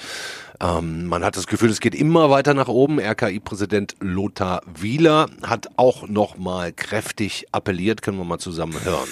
Ähm, 0.60 1.06
man 1.06 1.24
hat 1.24 1.38
das 1.38 1.46
Gefühl, 1.46 1.70
es 1.70 1.80
geht 1.80 1.94
immer 1.94 2.28
weiter 2.28 2.52
nach 2.52 2.68
oben. 2.68 3.00
RKI-Präsident 3.00 3.94
Lothar 4.00 4.60
Wieler 4.66 5.28
hat 5.42 5.68
auch 5.76 6.08
noch 6.08 6.36
mal 6.36 6.70
kräftig 6.70 7.46
appelliert. 7.52 8.02
Können 8.02 8.18
wir 8.18 8.24
mal 8.24 8.38
zusammen 8.38 8.76
hören. 8.84 9.08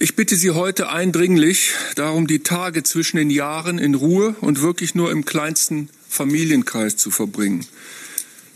Ich 0.00 0.14
bitte 0.14 0.36
Sie 0.36 0.52
heute 0.52 0.90
eindringlich 0.90 1.72
darum, 1.96 2.28
die 2.28 2.44
Tage 2.44 2.84
zwischen 2.84 3.16
den 3.16 3.30
Jahren 3.30 3.80
in 3.80 3.96
Ruhe 3.96 4.36
und 4.40 4.62
wirklich 4.62 4.94
nur 4.94 5.10
im 5.10 5.24
kleinsten 5.24 5.88
Familienkreis 6.08 6.96
zu 6.96 7.10
verbringen. 7.10 7.66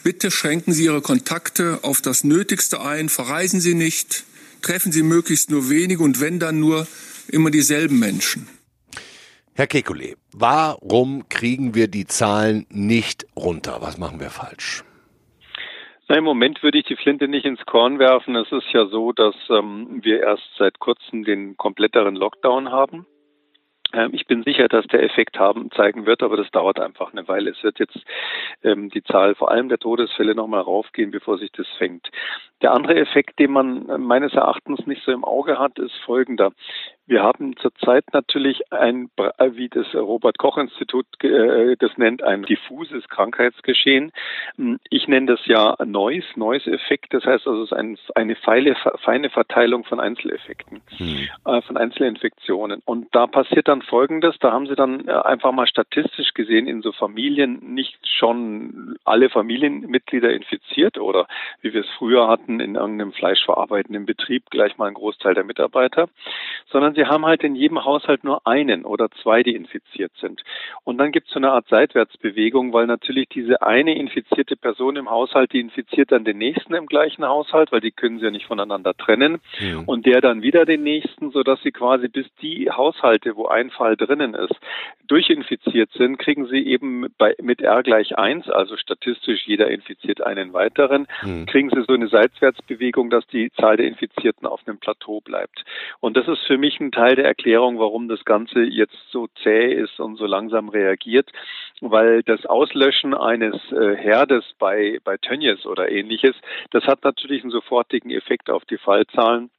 Bitte 0.04 0.30
schränken 0.30 0.72
Sie 0.72 0.84
Ihre 0.84 1.02
Kontakte 1.02 1.80
auf 1.82 2.00
das 2.00 2.22
Nötigste 2.22 2.80
ein, 2.80 3.08
verreisen 3.08 3.60
Sie 3.60 3.74
nicht, 3.74 4.22
treffen 4.60 4.92
Sie 4.92 5.02
möglichst 5.02 5.50
nur 5.50 5.68
wenige 5.68 6.04
und 6.04 6.20
wenn 6.20 6.38
dann 6.38 6.60
nur 6.60 6.86
immer 7.26 7.50
dieselben 7.50 7.98
Menschen. 7.98 8.46
Herr 9.54 9.66
Kekulé, 9.66 10.14
warum 10.30 11.28
kriegen 11.28 11.74
wir 11.74 11.88
die 11.88 12.06
Zahlen 12.06 12.66
nicht 12.70 13.26
runter? 13.34 13.78
Was 13.80 13.98
machen 13.98 14.20
wir 14.20 14.30
falsch? 14.30 14.84
Na, 16.12 16.18
Im 16.18 16.24
Moment 16.24 16.62
würde 16.62 16.76
ich 16.76 16.84
die 16.84 16.96
Flinte 16.96 17.26
nicht 17.26 17.46
ins 17.46 17.64
Korn 17.64 17.98
werfen. 17.98 18.36
Es 18.36 18.52
ist 18.52 18.70
ja 18.74 18.84
so, 18.84 19.12
dass 19.12 19.34
ähm, 19.48 20.00
wir 20.02 20.20
erst 20.20 20.46
seit 20.58 20.78
kurzem 20.78 21.24
den 21.24 21.56
kompletteren 21.56 22.16
Lockdown 22.16 22.70
haben. 22.70 23.06
Ähm, 23.94 24.10
ich 24.12 24.26
bin 24.26 24.42
sicher, 24.42 24.68
dass 24.68 24.86
der 24.88 25.02
Effekt 25.02 25.38
haben 25.38 25.70
zeigen 25.70 26.04
wird, 26.04 26.22
aber 26.22 26.36
das 26.36 26.50
dauert 26.50 26.78
einfach 26.80 27.12
eine 27.12 27.26
Weile. 27.28 27.52
Es 27.52 27.62
wird 27.62 27.78
jetzt 27.78 27.98
ähm, 28.62 28.90
die 28.90 29.02
Zahl 29.02 29.34
vor 29.34 29.50
allem 29.50 29.70
der 29.70 29.78
Todesfälle 29.78 30.34
nochmal 30.34 30.60
raufgehen, 30.60 31.12
bevor 31.12 31.38
sich 31.38 31.50
das 31.52 31.66
fängt. 31.78 32.10
Der 32.60 32.72
andere 32.72 32.96
Effekt, 32.96 33.38
den 33.38 33.52
man 33.52 33.88
äh, 33.88 33.96
meines 33.96 34.34
Erachtens 34.34 34.86
nicht 34.86 35.02
so 35.04 35.12
im 35.12 35.24
Auge 35.24 35.58
hat, 35.58 35.78
ist 35.78 35.96
folgender. 36.04 36.52
Wir 37.06 37.22
haben 37.22 37.56
zurzeit 37.56 38.04
natürlich 38.12 38.72
ein, 38.72 39.10
wie 39.16 39.68
das 39.68 39.92
Robert-Koch-Institut 39.92 41.06
äh, 41.24 41.76
das 41.76 41.90
nennt, 41.96 42.22
ein 42.22 42.44
diffuses 42.44 43.08
Krankheitsgeschehen. 43.08 44.12
Ich 44.88 45.08
nenne 45.08 45.26
das 45.26 45.44
ja 45.46 45.76
Noise, 45.84 46.28
Noise-Effekt. 46.36 47.12
Das 47.12 47.24
heißt 47.24 47.46
also, 47.46 47.64
es 47.64 47.72
ist 47.72 47.76
ein, 47.76 47.98
eine 48.14 48.36
feine, 48.36 48.76
feine 49.02 49.30
Verteilung 49.30 49.84
von 49.84 49.98
Einzeleffekten, 49.98 50.80
hm. 50.96 51.28
äh, 51.44 51.62
von 51.62 51.76
Einzelinfektionen. 51.76 52.82
Und 52.84 53.08
da 53.12 53.26
passiert 53.26 53.66
dann 53.66 53.82
Folgendes. 53.82 54.36
Da 54.38 54.52
haben 54.52 54.68
sie 54.68 54.76
dann 54.76 55.08
äh, 55.08 55.12
einfach 55.12 55.50
mal 55.50 55.66
statistisch 55.66 56.34
gesehen 56.34 56.68
in 56.68 56.82
so 56.82 56.92
Familien 56.92 57.74
nicht 57.74 57.98
schon 58.06 58.96
alle 59.04 59.28
Familienmitglieder 59.28 60.32
infiziert 60.32 60.98
oder 60.98 61.26
wie 61.62 61.74
wir 61.74 61.80
es 61.80 61.90
früher 61.98 62.28
hatten 62.28 62.60
in 62.60 62.76
irgendeinem 62.76 63.12
fleischverarbeitenden 63.12 64.06
Betrieb 64.06 64.50
gleich 64.50 64.78
mal 64.78 64.86
ein 64.86 64.94
Großteil 64.94 65.34
der 65.34 65.44
Mitarbeiter, 65.44 66.08
sondern 66.70 66.91
sondern 66.92 66.94
sie 66.94 67.10
haben 67.10 67.26
halt 67.26 67.42
in 67.42 67.54
jedem 67.54 67.84
Haushalt 67.84 68.24
nur 68.24 68.46
einen 68.46 68.84
oder 68.84 69.08
zwei, 69.22 69.42
die 69.42 69.54
infiziert 69.54 70.12
sind. 70.20 70.42
Und 70.84 70.98
dann 70.98 71.12
gibt 71.12 71.28
es 71.28 71.32
so 71.32 71.38
eine 71.38 71.52
Art 71.52 71.66
Seitwärtsbewegung, 71.68 72.72
weil 72.72 72.86
natürlich 72.86 73.28
diese 73.28 73.62
eine 73.62 73.96
infizierte 73.96 74.56
Person 74.56 74.96
im 74.96 75.10
Haushalt, 75.10 75.52
die 75.52 75.60
infiziert 75.60 76.12
dann 76.12 76.24
den 76.24 76.38
nächsten 76.38 76.74
im 76.74 76.86
gleichen 76.86 77.24
Haushalt, 77.24 77.72
weil 77.72 77.80
die 77.80 77.90
können 77.90 78.18
sie 78.18 78.24
ja 78.26 78.30
nicht 78.30 78.46
voneinander 78.46 78.94
trennen. 78.94 79.40
Ja. 79.58 79.82
Und 79.86 80.06
der 80.06 80.20
dann 80.20 80.42
wieder 80.42 80.64
den 80.64 80.82
nächsten, 80.82 81.30
sodass 81.30 81.60
sie 81.62 81.72
quasi 81.72 82.08
bis 82.08 82.26
die 82.40 82.70
Haushalte, 82.70 83.36
wo 83.36 83.46
ein 83.46 83.70
Fall 83.70 83.96
drinnen 83.96 84.34
ist, 84.34 84.54
durchinfiziert 85.08 85.90
sind, 85.92 86.18
kriegen 86.18 86.46
sie 86.46 86.66
eben 86.66 87.06
bei, 87.18 87.34
mit 87.40 87.60
R 87.60 87.82
gleich 87.82 88.16
eins, 88.16 88.48
also 88.48 88.76
statistisch 88.76 89.46
jeder 89.46 89.70
infiziert 89.70 90.22
einen 90.22 90.52
weiteren, 90.52 91.06
mhm. 91.22 91.46
kriegen 91.46 91.70
sie 91.70 91.82
so 91.86 91.94
eine 91.94 92.08
Seitwärtsbewegung, 92.08 93.10
dass 93.10 93.26
die 93.26 93.50
Zahl 93.52 93.76
der 93.76 93.86
Infizierten 93.86 94.46
auf 94.46 94.60
einem 94.66 94.78
Plateau 94.78 95.20
bleibt. 95.20 95.64
Und 96.00 96.16
das 96.16 96.28
ist 96.28 96.40
für 96.46 96.58
mich 96.58 96.80
ein 96.82 96.92
Teil 96.92 97.16
der 97.16 97.24
Erklärung, 97.24 97.78
warum 97.78 98.08
das 98.08 98.24
Ganze 98.24 98.60
jetzt 98.62 98.96
so 99.10 99.28
zäh 99.42 99.72
ist 99.72 100.00
und 100.00 100.16
so 100.16 100.26
langsam 100.26 100.68
reagiert, 100.68 101.30
weil 101.80 102.22
das 102.22 102.46
Auslöschen 102.46 103.14
eines 103.14 103.56
äh, 103.72 103.96
Herdes 103.96 104.44
bei, 104.58 104.98
bei 105.04 105.16
Tönnies 105.16 105.66
oder 105.66 105.90
ähnliches, 105.90 106.36
das 106.70 106.84
hat 106.84 107.04
natürlich 107.04 107.42
einen 107.42 107.50
sofortigen 107.50 108.10
Effekt 108.10 108.50
auf 108.50 108.64
die 108.64 108.78
Fallzahlen. 108.78 109.50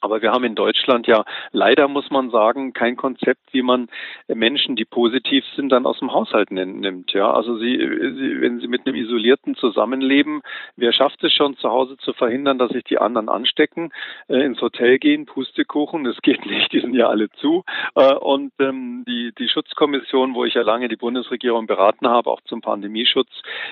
Aber 0.00 0.22
wir 0.22 0.32
haben 0.32 0.44
in 0.44 0.54
Deutschland 0.54 1.06
ja 1.06 1.24
leider, 1.52 1.88
muss 1.88 2.10
man 2.10 2.30
sagen, 2.30 2.72
kein 2.72 2.96
Konzept, 2.96 3.52
wie 3.52 3.62
man 3.62 3.88
Menschen, 4.28 4.76
die 4.76 4.84
positiv 4.84 5.44
sind, 5.56 5.70
dann 5.70 5.86
aus 5.86 5.98
dem 5.98 6.12
Haushalt 6.12 6.50
nimmt. 6.50 7.12
Ja, 7.12 7.32
also 7.32 7.56
sie, 7.58 7.76
sie, 7.76 8.40
wenn 8.40 8.60
sie 8.60 8.68
mit 8.68 8.86
einem 8.86 8.96
Isolierten 8.96 9.54
zusammenleben, 9.54 10.42
wer 10.76 10.92
schafft 10.92 11.22
es 11.24 11.32
schon 11.32 11.56
zu 11.56 11.68
Hause 11.68 11.96
zu 11.98 12.12
verhindern, 12.12 12.58
dass 12.58 12.70
sich 12.70 12.84
die 12.84 12.98
anderen 12.98 13.28
anstecken, 13.28 13.90
äh, 14.28 14.44
ins 14.44 14.60
Hotel 14.60 14.98
gehen, 14.98 15.26
Pustekuchen, 15.26 16.04
das 16.04 16.16
geht 16.22 16.46
nicht, 16.46 16.72
die 16.72 16.80
sind 16.80 16.94
ja 16.94 17.08
alle 17.08 17.30
zu. 17.30 17.64
Äh, 17.94 18.14
und 18.14 18.52
ähm, 18.60 19.04
die, 19.06 19.32
die 19.38 19.48
Schutzkommission, 19.48 20.34
wo 20.34 20.44
ich 20.44 20.54
ja 20.54 20.62
lange 20.62 20.88
die 20.88 20.96
Bundesregierung 20.96 21.66
beraten 21.66 22.06
habe, 22.08 22.30
auch 22.30 22.40
zum 22.42 22.60
Pandemieschutz, 22.60 23.30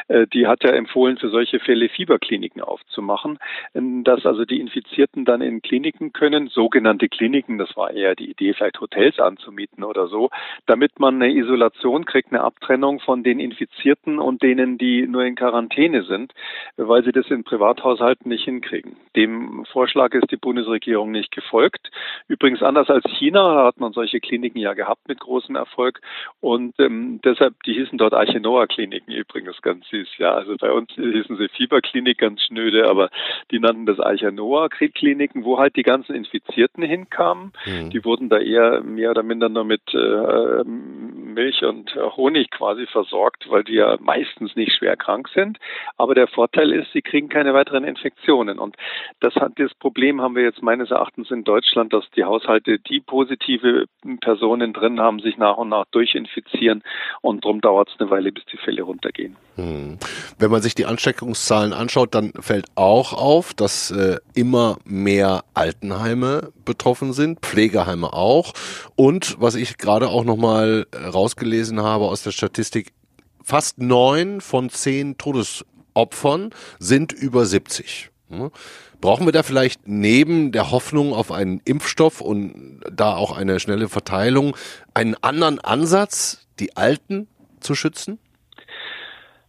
äh, 0.09 0.27
die 0.27 0.47
hat 0.47 0.65
ja 0.65 0.71
empfohlen, 0.71 1.19
für 1.19 1.31
solche 1.31 1.61
Fälle 1.61 1.89
Fieberkliniken 1.89 2.63
aufzumachen, 2.63 3.39
dass 3.75 4.27
also 4.27 4.45
die 4.45 4.61
Infizierten 4.61 5.25
dann 5.25 5.41
in 5.41 5.63
Kliniken 5.63 6.13
können, 6.17 6.49
sogenannte 6.49 7.09
Kliniken, 7.09 7.59
das 7.59 7.77
war 7.77 7.91
eher 7.91 8.15
die 8.15 8.31
Idee, 8.31 8.55
vielleicht 8.55 8.81
Hotels 8.81 9.21
anzumieten 9.21 9.85
oder 9.85 10.09
so, 10.09 10.31
damit 10.65 10.99
man 10.99 11.17
eine 11.17 11.33
Isolation 11.33 12.07
kriegt, 12.07 12.33
eine 12.33 12.43
Abtrennung 12.43 13.01
von 13.01 13.23
den 13.23 13.39
Infizierten 13.39 14.19
und 14.19 14.43
denen, 14.43 14.79
die 14.79 15.07
nur 15.07 15.25
in 15.25 15.35
Quarantäne 15.35 16.05
sind, 16.05 16.33
weil 16.77 17.05
sie 17.05 17.13
das 17.13 17.31
in 17.31 17.45
Privathaushalten 17.45 18.31
nicht 18.31 18.45
hinkriegen. 18.45 18.97
Dem 19.15 19.67
Vorschlag 19.67 20.15
ist 20.15 20.31
die 20.31 20.39
Bundesregierung 20.39 21.11
nicht 21.11 21.33
gefolgt. 21.33 21.91
Übrigens 22.29 22.63
anders 22.63 22.89
als 22.89 23.05
China, 23.19 23.55
da 23.55 23.67
hat 23.67 23.79
man 23.79 23.93
solche 23.93 24.21
Kliniken 24.21 24.59
ja 24.59 24.73
gehabt 24.73 25.07
mit 25.09 25.21
großem 25.21 25.55
Erfolg 25.55 26.01
und 26.41 26.75
ähm, 26.79 27.21
deshalb, 27.25 27.63
die 27.65 27.75
hießen 27.75 27.99
dort 27.99 28.15
Archenoa-Kliniken 28.15 29.13
übrigens 29.13 29.61
ganz 29.61 29.87
süß, 29.89 30.09
ja. 30.17 30.33
Also 30.33 30.57
bei 30.57 30.73
uns 30.73 30.91
hießen 30.95 31.37
sie 31.37 31.49
Fieberklinik 31.49 32.19
ganz 32.19 32.41
schnöde, 32.43 32.89
aber 32.89 33.11
die 33.51 33.59
nannten 33.59 33.85
das 33.85 34.01
Archenoa-Kliniken, 34.01 35.45
wo 35.45 35.59
halt 35.59 35.77
die 35.77 35.83
ganzen 35.83 36.06
Infizierten 36.15 36.83
hinkamen. 36.83 37.53
Mhm. 37.65 37.91
Die 37.91 38.05
wurden 38.05 38.29
da 38.29 38.39
eher 38.39 38.83
mehr 38.83 39.11
oder 39.11 39.23
minder 39.23 39.49
nur 39.49 39.65
mit 39.65 39.83
äh, 39.93 40.65
Milch 41.37 41.63
und 41.63 41.95
Honig 42.17 42.51
quasi 42.51 42.87
versorgt, 42.87 43.49
weil 43.49 43.63
die 43.63 43.75
ja 43.75 43.97
meistens 44.01 44.57
nicht 44.57 44.73
schwer 44.73 44.97
krank 44.97 45.29
sind. 45.35 45.59
Aber 45.97 46.15
der 46.15 46.27
Vorteil 46.27 46.73
ist, 46.73 46.93
sie 46.93 47.03
kriegen 47.03 47.29
keine 47.29 47.55
weiteren 47.55 47.85
Infektionen. 47.85 48.59
Und 48.59 48.75
das 49.21 49.35
hat 49.37 49.53
das 49.57 49.75
Problem 49.75 50.21
haben 50.21 50.35
wir 50.35 50.43
jetzt 50.43 50.63
meines 50.63 50.91
Erachtens 50.91 51.31
in 51.31 51.45
Deutschland, 51.45 51.93
dass 51.93 52.05
die 52.17 52.25
Haushalte, 52.25 52.79
die 52.79 53.01
positive 53.01 53.85
Personen 54.21 54.73
drin 54.73 54.99
haben, 54.99 55.21
sich 55.21 55.37
nach 55.37 55.59
und 55.59 55.69
nach 55.69 55.85
durchinfizieren 55.93 56.83
und 57.21 57.45
darum 57.45 57.61
dauert 57.61 57.89
es 57.89 58.01
eine 58.01 58.11
Weile, 58.11 58.33
bis 58.33 58.45
die 58.47 58.57
Fälle 58.57 58.83
runtergehen. 58.83 59.37
Hm. 59.57 59.99
Wenn 60.39 60.51
man 60.51 60.63
sich 60.63 60.75
die 60.75 60.87
Ansteckungszahlen 60.87 61.73
anschaut, 61.73 62.15
dann 62.15 62.33
fällt 62.41 62.67
auch 62.75 63.13
auf, 63.13 63.55
dass 63.55 63.91
äh, 63.91 64.17
immer 64.35 64.79
mehr 64.85 65.45
Altenheime 65.55 66.53
betroffen 66.67 67.15
sind, 67.15 67.41
Pflegeheime 67.41 68.13
auch. 68.13 68.53
Und 68.95 69.41
was 69.41 69.55
ich 69.55 69.79
gerade 69.79 70.09
auch 70.09 70.25
nochmal 70.25 70.87
rausgelesen 70.95 71.81
habe 71.81 72.05
aus 72.05 72.23
der 72.23 72.33
Statistik, 72.33 72.93
fast 73.43 73.79
neun 73.79 74.43
von 74.43 74.69
zehn 74.69 75.17
Todesopfern 75.17 76.51
sind 76.79 77.13
über 77.13 77.47
70. 77.47 78.11
Hm? 78.29 78.51
Brauchen 79.01 79.27
wir 79.27 79.33
da 79.33 79.43
vielleicht 79.43 79.87
neben 79.87 80.53
der 80.53 80.71
Hoffnung 80.71 81.15
auf 81.15 81.31
einen 81.31 81.61
Impfstoff 81.65 82.21
und 82.21 82.81
da 82.93 83.15
auch 83.15 83.37
eine 83.37 83.61
schnelle 83.61 83.89
Verteilung 83.89 84.57
einen 84.95 85.15
anderen 85.15 85.61
Ansatz, 85.61 86.47
die 86.59 86.77
Alten 86.77 87.29
zu 87.61 87.75
schützen? 87.75 88.19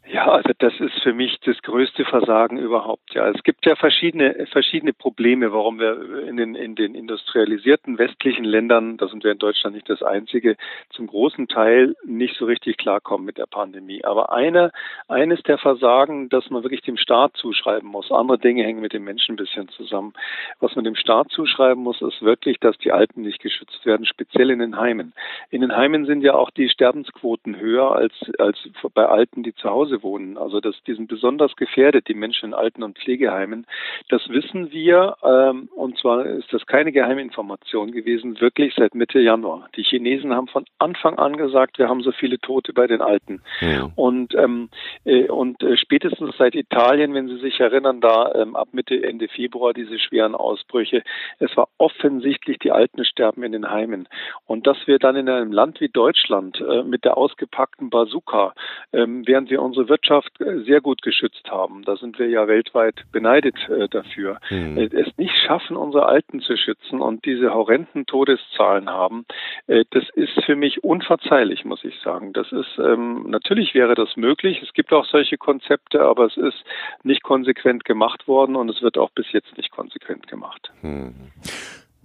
Ja, 0.10 0.26
also 0.30 0.52
das 0.58 0.74
ist 0.80 1.04
für 1.04 1.12
mich 1.12 1.38
das 1.41 1.62
größte 1.63 2.06
Versagen 2.06 2.58
überhaupt. 2.58 3.13
Ja, 3.13 3.28
es 3.28 3.43
gibt 3.43 3.65
ja 3.65 3.76
verschiedene 3.76 4.48
verschiedene 4.52 4.93
Probleme, 4.93 5.52
warum 5.52 5.80
wir 5.80 6.24
in 6.26 6.38
den 6.38 6.56
in 6.56 6.76
den 6.76 6.96
industrialisierten 6.96 7.98
westlichen 7.98 8.46
Ländern, 8.46 8.96
da 8.96 9.10
sind 9.10 9.26
wir 9.26 9.34
in 9.34 9.38
Deutschland 9.38 9.76
nicht 9.76 9.89
das 9.89 10.02
einzige, 10.04 10.56
zum 10.91 11.08
großen 11.08 11.50
Teil 11.50 11.93
nicht 12.06 12.38
so 12.38 12.46
richtig 12.46 12.78
klarkommen 12.78 13.26
mit 13.26 13.38
der 13.38 13.48
Pandemie. 13.48 14.06
Aber 14.06 14.32
eine 14.32 14.72
eines 15.10 15.43
der 15.43 15.58
Versagen, 15.58 16.30
das 16.30 16.50
man 16.50 16.63
wirklich 16.63 16.84
dem 16.84 16.96
Staat 16.96 17.36
zuschreiben 17.36 17.89
muss. 17.89 18.10
Andere 18.10 18.39
Dinge 18.39 18.63
hängen 18.63 18.82
mit 18.82 18.93
den 18.93 19.04
Menschen 19.04 19.34
ein 19.34 19.38
bisschen 19.38 19.67
zusammen. 19.70 20.13
Was 20.62 20.74
man 20.78 20.86
dem 20.86 20.96
Staat 20.96 21.32
zuschreiben 21.32 21.84
muss, 21.84 22.02
ist 22.02 22.22
wirklich, 22.22 22.60
dass 22.60 22.78
die 22.78 22.93
Alten 22.93 23.24
nicht 23.24 23.41
geschützt 23.41 23.86
werden, 23.86 24.06
speziell 24.06 24.52
in 24.52 24.60
den 24.60 24.78
Heimen. 24.78 25.12
In 25.50 25.60
den 25.60 25.76
Heimen 25.76 26.06
sind 26.06 26.22
ja 26.22 26.36
auch 26.36 26.50
die 26.50 26.70
Sterbensquoten 26.70 27.60
höher 27.60 27.93
als 27.93 28.13
als 28.39 28.58
bei 28.93 29.06
Alten, 29.06 29.43
die 29.43 29.54
zu 29.54 29.70
Hause 29.70 29.97
wohnen. 30.04 30.38
Also 30.38 30.60
dass 30.60 30.76
die 30.86 30.94
sind 30.94 31.08
besonders 31.08 31.56
gefährdet, 31.56 32.08
die 32.08 32.14
Menschen 32.14 32.48
in 32.48 32.54
Alten- 32.54 32.84
und 32.84 32.98
Pflegeheimen. 32.98 33.66
Das 34.10 34.28
wissen 34.30 34.72
wir, 34.72 35.18
ähm, 35.24 35.70
und 35.76 35.98
zwar 35.98 36.26
ist 36.26 36.52
das 36.52 36.66
keine 36.66 36.92
Geheiminformation 36.92 37.92
gewesen, 37.92 38.40
wirklich 38.40 38.74
seit 38.76 38.96
Mitte 38.96 39.20
Januar. 39.20 39.70
Die 39.76 39.84
Chinesen 39.84 40.34
haben 40.34 40.48
von 40.48 40.66
Anfang 40.80 41.18
an 41.18 41.38
gesagt, 41.38 41.80
wir 41.80 41.90
haben 41.90 42.02
so 42.02 42.12
viele 42.12 42.40
Tote 42.40 42.74
bei 42.74 42.88
den 42.88 43.02
Alten. 43.02 43.42
Ja. 43.62 43.90
Und, 43.96 44.36
ähm, 44.36 44.70
äh, 45.06 45.30
und 45.30 45.62
äh, 45.64 45.78
spätestens 45.78 46.36
seit 46.38 46.56
Italien, 46.56 47.14
wenn 47.14 47.28
Sie 47.28 47.38
sich 47.38 47.60
erinnern, 47.60 48.02
da 48.02 48.34
ähm, 48.36 48.56
ab 48.56 48.70
Mitte, 48.72 49.02
Ende 49.04 49.28
Februar 49.28 49.74
diese 49.74 50.00
schweren 50.00 50.36
Ausbrüche, 50.36 51.04
es 51.40 51.56
war 51.56 51.70
offensichtlich, 51.78 52.60
die 52.60 52.72
Alten 52.72 53.06
sterben 53.06 53.44
in 53.44 53.52
den 53.52 53.70
Heimen. 53.70 54.08
Und 54.46 54.68
dass 54.68 54.78
wir 54.86 55.00
dann 55.00 55.16
in 55.16 55.30
einem 55.30 55.52
Land 55.52 55.82
wie 55.82 55.90
Deutschland 55.90 56.62
äh, 56.62 56.84
mit 56.84 57.06
der 57.06 57.18
ausgepackten 57.18 57.90
Bazooka, 57.90 58.54
ähm, 58.94 59.26
während 59.26 59.50
wir 59.50 59.62
unsere 59.62 59.87
Wirtschaft 59.89 60.39
äh, 60.41 60.63
sehr 60.63 60.82
gut 60.82 61.02
geschützt 61.02 61.50
haben. 61.50 61.84
Da 61.84 61.95
sind 61.97 62.19
wir 62.19 62.28
ja 62.28 62.47
weltweit 62.47 63.04
beneidet 63.12 63.56
äh, 63.69 63.88
dafür. 63.88 64.39
Mhm. 64.50 64.78
Äh, 64.78 64.86
es 64.86 65.17
nicht 65.17 65.36
schaffen, 65.45 65.78
unsere 65.78 66.06
Alten 66.06 66.41
zu 66.41 66.58
schützen 66.58 67.02
und 67.02 67.26
diese 67.26 67.54
horrenden 67.54 68.06
Todeszahlen 68.06 68.89
haben, 68.89 69.26
äh, 69.67 69.86
das 69.91 70.04
ist 70.13 70.43
für 70.45 70.56
mich 70.56 70.84
unverzeihlich, 70.84 71.65
muss 71.65 71.84
ich 71.84 72.00
sagen. 72.02 72.34
Das 72.34 72.52
ist 72.52 72.78
ähm, 72.80 73.26
natürlich 73.30 73.73
wäre 73.73 73.95
das 73.95 74.15
möglich. 74.15 74.62
Es 74.62 74.73
gibt 74.73 74.93
auch 74.93 75.06
solche 75.06 75.38
Konzepte, 75.38 76.02
aber 76.02 76.26
es 76.26 76.38
ist 76.38 76.63
nicht 77.04 77.23
konsequent 77.23 77.86
gemacht 77.86 78.28
worden 78.28 78.56
und 78.56 78.69
es 78.69 78.82
wird 78.82 78.97
auch 78.97 79.12
bis 79.12 79.32
jetzt 79.32 79.56
nicht 79.58 79.71
konsequent 79.71 80.28
gemacht. 80.28 80.71
Mhm. 80.82 81.13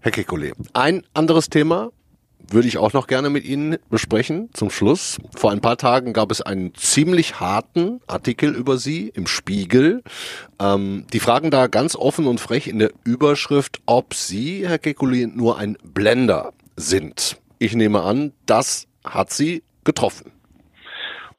Herr 0.00 0.10
Kekulé, 0.10 0.52
ein 0.74 1.04
anderes 1.14 1.48
Thema, 1.48 1.90
würde 2.48 2.68
ich 2.68 2.78
auch 2.78 2.92
noch 2.92 3.07
gerne 3.07 3.31
mit 3.31 3.44
Ihnen 3.44 3.76
besprechen 3.90 4.50
zum 4.52 4.70
Schluss. 4.70 5.18
Vor 5.37 5.50
ein 5.50 5.61
paar 5.61 5.76
Tagen 5.76 6.12
gab 6.12 6.31
es 6.31 6.42
einen 6.42 6.74
ziemlich 6.74 7.40
harten 7.40 8.00
Artikel 8.07 8.55
über 8.55 8.78
Sie 8.78 9.09
im 9.09 9.26
Spiegel. 9.26 10.02
Ähm, 10.61 11.07
die 11.12 11.20
fragen 11.20 11.50
da 11.50 11.66
ganz 11.66 11.96
offen 11.96 12.26
und 12.26 12.40
frech 12.40 12.66
in 12.66 12.78
der 12.78 12.92
Überschrift, 13.05 13.81
ob 13.87 14.14
Sie, 14.14 14.66
Herr 14.66 14.78
Kekulé, 14.78 15.26
nur 15.26 15.59
ein 15.59 15.76
Blender 15.83 16.52
sind. 16.76 17.38
Ich 17.59 17.74
nehme 17.74 18.02
an, 18.02 18.33
das 18.46 18.87
hat 19.05 19.33
Sie 19.33 19.62
getroffen. 19.85 20.33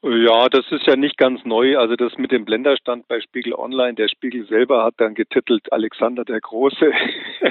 Ja, 0.06 0.50
das 0.50 0.70
ist 0.70 0.86
ja 0.86 0.96
nicht 0.96 1.16
ganz 1.16 1.42
neu. 1.46 1.78
Also 1.78 1.96
das 1.96 2.18
mit 2.18 2.30
dem 2.30 2.44
Blender 2.44 2.76
stand 2.76 3.08
bei 3.08 3.22
Spiegel 3.22 3.54
Online. 3.54 3.94
Der 3.94 4.08
Spiegel 4.08 4.46
selber 4.46 4.84
hat 4.84 4.94
dann 4.98 5.14
getitelt 5.14 5.72
Alexander 5.72 6.26
der 6.26 6.42
Große. 6.42 6.92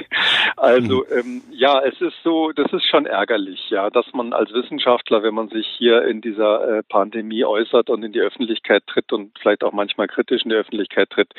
also 0.56 0.98
mhm. 0.98 1.18
ähm, 1.18 1.42
ja, 1.50 1.80
es 1.80 2.00
ist 2.00 2.14
so, 2.22 2.52
das 2.52 2.72
ist 2.72 2.88
schon 2.88 3.06
ärgerlich, 3.06 3.70
ja, 3.70 3.90
dass 3.90 4.06
man 4.12 4.32
als 4.32 4.52
Wissenschaftler, 4.52 5.24
wenn 5.24 5.34
man 5.34 5.48
sich 5.48 5.66
hier 5.66 6.04
in 6.04 6.20
dieser 6.20 6.78
äh, 6.78 6.82
Pandemie 6.88 7.44
äußert 7.44 7.90
und 7.90 8.04
in 8.04 8.12
die 8.12 8.20
Öffentlichkeit 8.20 8.86
tritt 8.86 9.12
und 9.12 9.36
vielleicht 9.40 9.64
auch 9.64 9.72
manchmal 9.72 10.06
kritisch 10.06 10.44
in 10.44 10.50
die 10.50 10.56
Öffentlichkeit 10.56 11.10
tritt, 11.10 11.32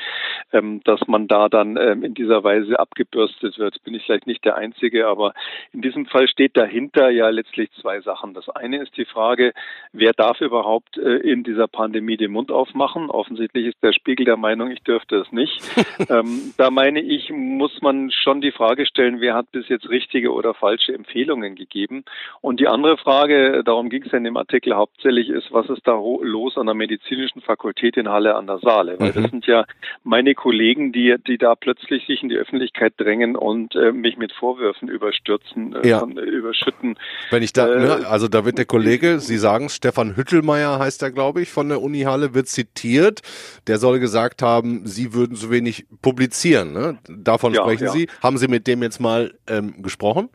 ähm, 0.51 0.81
dass 0.83 0.99
man 1.07 1.29
da 1.29 1.47
dann 1.47 1.77
ähm, 1.77 2.03
in 2.03 2.13
dieser 2.13 2.43
Weise 2.43 2.77
abgebürstet 2.77 3.57
wird. 3.57 3.81
Bin 3.85 3.93
ich 3.93 4.03
vielleicht 4.03 4.27
nicht 4.27 4.43
der 4.43 4.57
Einzige, 4.57 5.07
aber 5.07 5.33
in 5.71 5.81
diesem 5.81 6.07
Fall 6.07 6.27
steht 6.27 6.57
dahinter 6.57 7.09
ja 7.09 7.29
letztlich 7.29 7.71
zwei 7.79 8.01
Sachen. 8.01 8.33
Das 8.33 8.49
eine 8.49 8.83
ist 8.83 8.97
die 8.97 9.05
Frage, 9.05 9.53
wer 9.93 10.11
darf 10.11 10.41
überhaupt 10.41 10.97
in 11.09 11.43
dieser 11.43 11.67
Pandemie 11.67 12.17
den 12.17 12.31
Mund 12.31 12.51
aufmachen. 12.51 13.09
Offensichtlich 13.09 13.67
ist 13.67 13.83
der 13.83 13.93
Spiegel 13.93 14.25
der 14.25 14.37
Meinung, 14.37 14.71
ich 14.71 14.81
dürfte 14.81 15.17
es 15.17 15.31
nicht. 15.31 15.61
ähm, 16.09 16.53
da 16.57 16.69
meine 16.69 17.01
ich, 17.01 17.31
muss 17.31 17.81
man 17.81 18.11
schon 18.11 18.41
die 18.41 18.51
Frage 18.51 18.85
stellen, 18.85 19.21
wer 19.21 19.35
hat 19.35 19.51
bis 19.51 19.69
jetzt 19.69 19.89
richtige 19.89 20.31
oder 20.33 20.53
falsche 20.53 20.93
Empfehlungen 20.93 21.55
gegeben? 21.55 22.03
Und 22.41 22.59
die 22.59 22.67
andere 22.67 22.97
Frage, 22.97 23.63
darum 23.63 23.89
ging 23.89 24.03
es 24.03 24.11
ja 24.11 24.17
in 24.17 24.23
dem 24.23 24.37
Artikel 24.37 24.75
hauptsächlich, 24.75 25.29
ist, 25.29 25.51
was 25.51 25.69
ist 25.69 25.85
da 25.85 25.99
los 26.21 26.57
an 26.57 26.65
der 26.65 26.75
medizinischen 26.75 27.41
Fakultät 27.41 27.97
in 27.97 28.09
Halle 28.09 28.35
an 28.35 28.47
der 28.47 28.59
Saale? 28.59 28.99
Weil 28.99 29.09
mhm. 29.09 29.21
das 29.21 29.31
sind 29.31 29.45
ja 29.47 29.65
meine 30.03 30.35
Kollegen, 30.35 30.91
die, 30.91 31.15
die 31.27 31.37
da 31.37 31.55
plötzlich 31.55 32.05
sich 32.05 32.23
in 32.23 32.29
die 32.29 32.35
Öffentlichkeit 32.35 32.93
drängen 32.97 33.35
und 33.35 33.75
äh, 33.75 33.91
mich 33.91 34.17
mit 34.17 34.31
Vorwürfen 34.31 34.87
überstürzen, 34.87 35.75
äh, 35.75 35.87
ja. 35.87 35.99
von, 35.99 36.17
äh, 36.17 36.21
überschütten. 36.21 36.97
Wenn 37.29 37.43
ich 37.43 37.53
da, 37.53 37.67
ne, 37.67 38.01
äh, 38.01 38.05
also 38.05 38.27
da 38.27 38.45
wird 38.45 38.57
der 38.57 38.65
Kollege, 38.65 39.19
Sie 39.19 39.37
sagen 39.37 39.69
Stefan 39.69 40.15
Hüttelmeier 40.15 40.79
heißt 40.79 40.94
heißt 40.95 41.03
er, 41.03 41.11
glaube 41.11 41.41
ich, 41.41 41.49
von 41.49 41.67
der 41.67 41.81
Uni 41.81 42.01
Halle, 42.01 42.33
wird 42.33 42.47
zitiert. 42.47 43.21
Der 43.67 43.79
soll 43.79 43.99
gesagt 43.99 44.41
haben, 44.41 44.87
Sie 44.87 45.13
würden 45.13 45.35
so 45.35 45.51
wenig 45.51 45.85
publizieren. 46.01 46.71
Ne? 46.71 46.99
Davon 47.09 47.53
ja, 47.53 47.61
sprechen 47.61 47.85
ja. 47.85 47.91
Sie. 47.91 48.07
Haben 48.23 48.37
Sie 48.37 48.47
mit 48.47 48.65
dem 48.65 48.81
jetzt 48.81 48.99
mal 48.99 49.33
ähm, 49.47 49.81
gesprochen? 49.81 50.29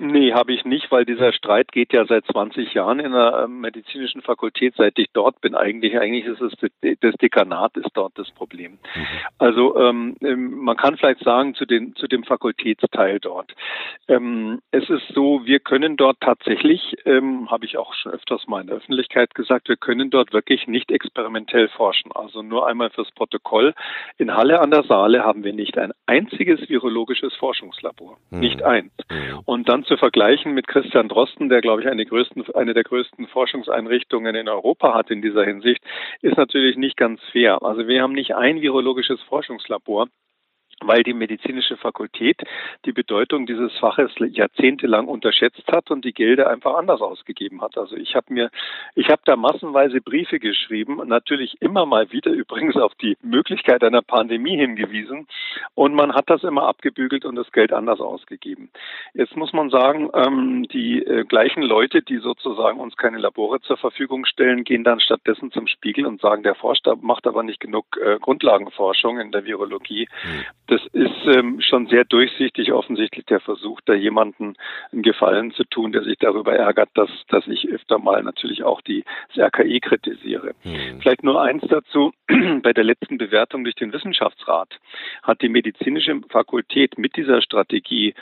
Nee, 0.00 0.32
habe 0.32 0.52
ich 0.52 0.64
nicht, 0.64 0.92
weil 0.92 1.04
dieser 1.04 1.32
Streit 1.32 1.72
geht 1.72 1.92
ja 1.92 2.06
seit 2.06 2.24
20 2.26 2.72
Jahren 2.72 3.00
in 3.00 3.10
der 3.10 3.42
ähm, 3.44 3.60
medizinischen 3.60 4.22
Fakultät, 4.22 4.74
seit 4.76 4.96
ich 4.96 5.08
dort 5.12 5.40
bin. 5.40 5.56
Eigentlich, 5.56 5.98
eigentlich 5.98 6.24
ist 6.24 6.40
es 6.40 6.52
das 7.00 7.14
Dekanat 7.16 7.76
ist 7.76 7.90
dort 7.94 8.16
das 8.16 8.30
Problem. 8.30 8.72
Mhm. 8.72 9.06
Also 9.38 9.76
ähm, 9.76 10.16
ähm, 10.22 10.58
man 10.58 10.76
kann 10.76 10.96
vielleicht 10.96 11.24
sagen 11.24 11.54
zu 11.54 11.66
den 11.66 11.96
zu 11.96 12.06
dem 12.06 12.22
Fakultätsteil 12.22 13.18
dort. 13.18 13.52
Ähm, 14.06 14.60
es 14.70 14.88
ist 14.88 15.08
so, 15.14 15.44
wir 15.44 15.58
können 15.58 15.96
dort 15.96 16.20
tatsächlich, 16.20 16.96
ähm, 17.04 17.50
habe 17.50 17.64
ich 17.64 17.76
auch 17.76 17.92
schon 17.94 18.12
öfters 18.12 18.46
mal 18.46 18.60
in 18.60 18.68
der 18.68 18.76
Öffentlichkeit 18.76 19.34
gesagt, 19.34 19.68
wir 19.68 19.76
können 19.76 20.10
dort 20.10 20.32
wirklich 20.32 20.68
nicht 20.68 20.92
experimentell 20.92 21.68
forschen. 21.70 22.12
Also 22.12 22.42
nur 22.42 22.68
einmal 22.68 22.90
fürs 22.90 23.10
Protokoll. 23.10 23.74
In 24.16 24.36
Halle 24.36 24.60
an 24.60 24.70
der 24.70 24.84
Saale 24.84 25.24
haben 25.24 25.42
wir 25.42 25.52
nicht 25.52 25.76
ein 25.76 25.92
einziges 26.06 26.68
virologisches 26.68 27.34
Forschungslabor, 27.34 28.18
mhm. 28.30 28.38
nicht 28.38 28.62
eins. 28.62 28.92
Mhm. 29.10 29.40
Und 29.44 29.68
dann 29.68 29.84
zu 29.84 29.96
vergleichen 29.96 30.52
mit 30.52 30.66
Christian 30.66 31.08
Drosten, 31.08 31.48
der, 31.48 31.60
glaube 31.60 31.82
ich, 31.82 31.88
eine, 31.88 32.04
größten, 32.04 32.44
eine 32.54 32.74
der 32.74 32.84
größten 32.84 33.26
Forschungseinrichtungen 33.28 34.34
in 34.34 34.48
Europa 34.48 34.94
hat 34.94 35.10
in 35.10 35.22
dieser 35.22 35.44
Hinsicht, 35.44 35.82
ist 36.20 36.36
natürlich 36.36 36.76
nicht 36.76 36.96
ganz 36.96 37.20
fair. 37.32 37.62
Also 37.62 37.86
wir 37.88 38.02
haben 38.02 38.12
nicht 38.12 38.34
ein 38.34 38.60
virologisches 38.60 39.20
Forschungslabor 39.22 40.08
weil 40.84 41.02
die 41.02 41.14
medizinische 41.14 41.76
Fakultät 41.76 42.40
die 42.84 42.92
Bedeutung 42.92 43.46
dieses 43.46 43.72
Faches 43.78 44.12
jahrzehntelang 44.18 45.08
unterschätzt 45.08 45.64
hat 45.70 45.90
und 45.90 46.04
die 46.04 46.12
Gelder 46.12 46.50
einfach 46.50 46.74
anders 46.74 47.00
ausgegeben 47.00 47.60
hat. 47.62 47.76
Also 47.76 47.96
ich 47.96 48.14
habe 48.14 48.32
mir, 48.32 48.50
ich 48.94 49.08
habe 49.08 49.22
da 49.24 49.36
massenweise 49.36 50.00
Briefe 50.00 50.38
geschrieben, 50.38 51.00
natürlich 51.06 51.60
immer 51.60 51.86
mal 51.86 52.12
wieder 52.12 52.30
übrigens 52.30 52.76
auf 52.76 52.94
die 52.96 53.16
Möglichkeit 53.22 53.82
einer 53.82 54.02
Pandemie 54.02 54.56
hingewiesen 54.56 55.26
und 55.74 55.94
man 55.94 56.14
hat 56.14 56.30
das 56.30 56.44
immer 56.44 56.66
abgebügelt 56.66 57.24
und 57.24 57.36
das 57.36 57.50
Geld 57.52 57.72
anders 57.72 58.00
ausgegeben. 58.00 58.70
Jetzt 59.14 59.36
muss 59.36 59.52
man 59.52 59.70
sagen, 59.70 60.10
ähm, 60.14 60.66
die 60.72 61.02
äh, 61.04 61.24
gleichen 61.24 61.62
Leute, 61.62 62.02
die 62.02 62.18
sozusagen 62.18 62.80
uns 62.80 62.96
keine 62.96 63.18
Labore 63.18 63.60
zur 63.60 63.76
Verfügung 63.76 64.24
stellen, 64.26 64.64
gehen 64.64 64.84
dann 64.84 65.00
stattdessen 65.00 65.50
zum 65.50 65.66
Spiegel 65.66 66.06
und 66.06 66.20
sagen, 66.20 66.42
der 66.42 66.54
Forscher 66.54 66.96
macht 67.00 67.26
aber 67.26 67.42
nicht 67.42 67.60
genug 67.60 67.84
äh, 68.00 68.18
Grundlagenforschung 68.18 69.18
in 69.20 69.32
der 69.32 69.44
Virologie. 69.44 70.08
Mhm. 70.24 70.44
Das 70.68 70.82
ist 70.92 71.26
ähm, 71.26 71.60
schon 71.62 71.86
sehr 71.86 72.04
durchsichtig 72.04 72.72
offensichtlich 72.72 73.24
der 73.24 73.40
Versuch, 73.40 73.80
da 73.86 73.94
jemanden 73.94 74.54
einen 74.92 75.02
Gefallen 75.02 75.50
zu 75.52 75.64
tun, 75.64 75.92
der 75.92 76.04
sich 76.04 76.18
darüber 76.18 76.54
ärgert, 76.54 76.90
dass, 76.94 77.08
dass 77.28 77.46
ich 77.46 77.68
öfter 77.68 77.98
mal 77.98 78.22
natürlich 78.22 78.62
auch 78.62 78.82
die, 78.82 79.02
das 79.34 79.46
RKI 79.46 79.80
kritisiere. 79.80 80.54
Hm. 80.62 81.00
Vielleicht 81.00 81.24
nur 81.24 81.40
eins 81.40 81.64
dazu. 81.68 82.12
Bei 82.62 82.74
der 82.74 82.84
letzten 82.84 83.16
Bewertung 83.16 83.64
durch 83.64 83.76
den 83.76 83.94
Wissenschaftsrat 83.94 84.78
hat 85.22 85.40
die 85.40 85.48
medizinische 85.48 86.20
Fakultät 86.28 86.98
mit 86.98 87.16
dieser 87.16 87.40
Strategie 87.40 88.14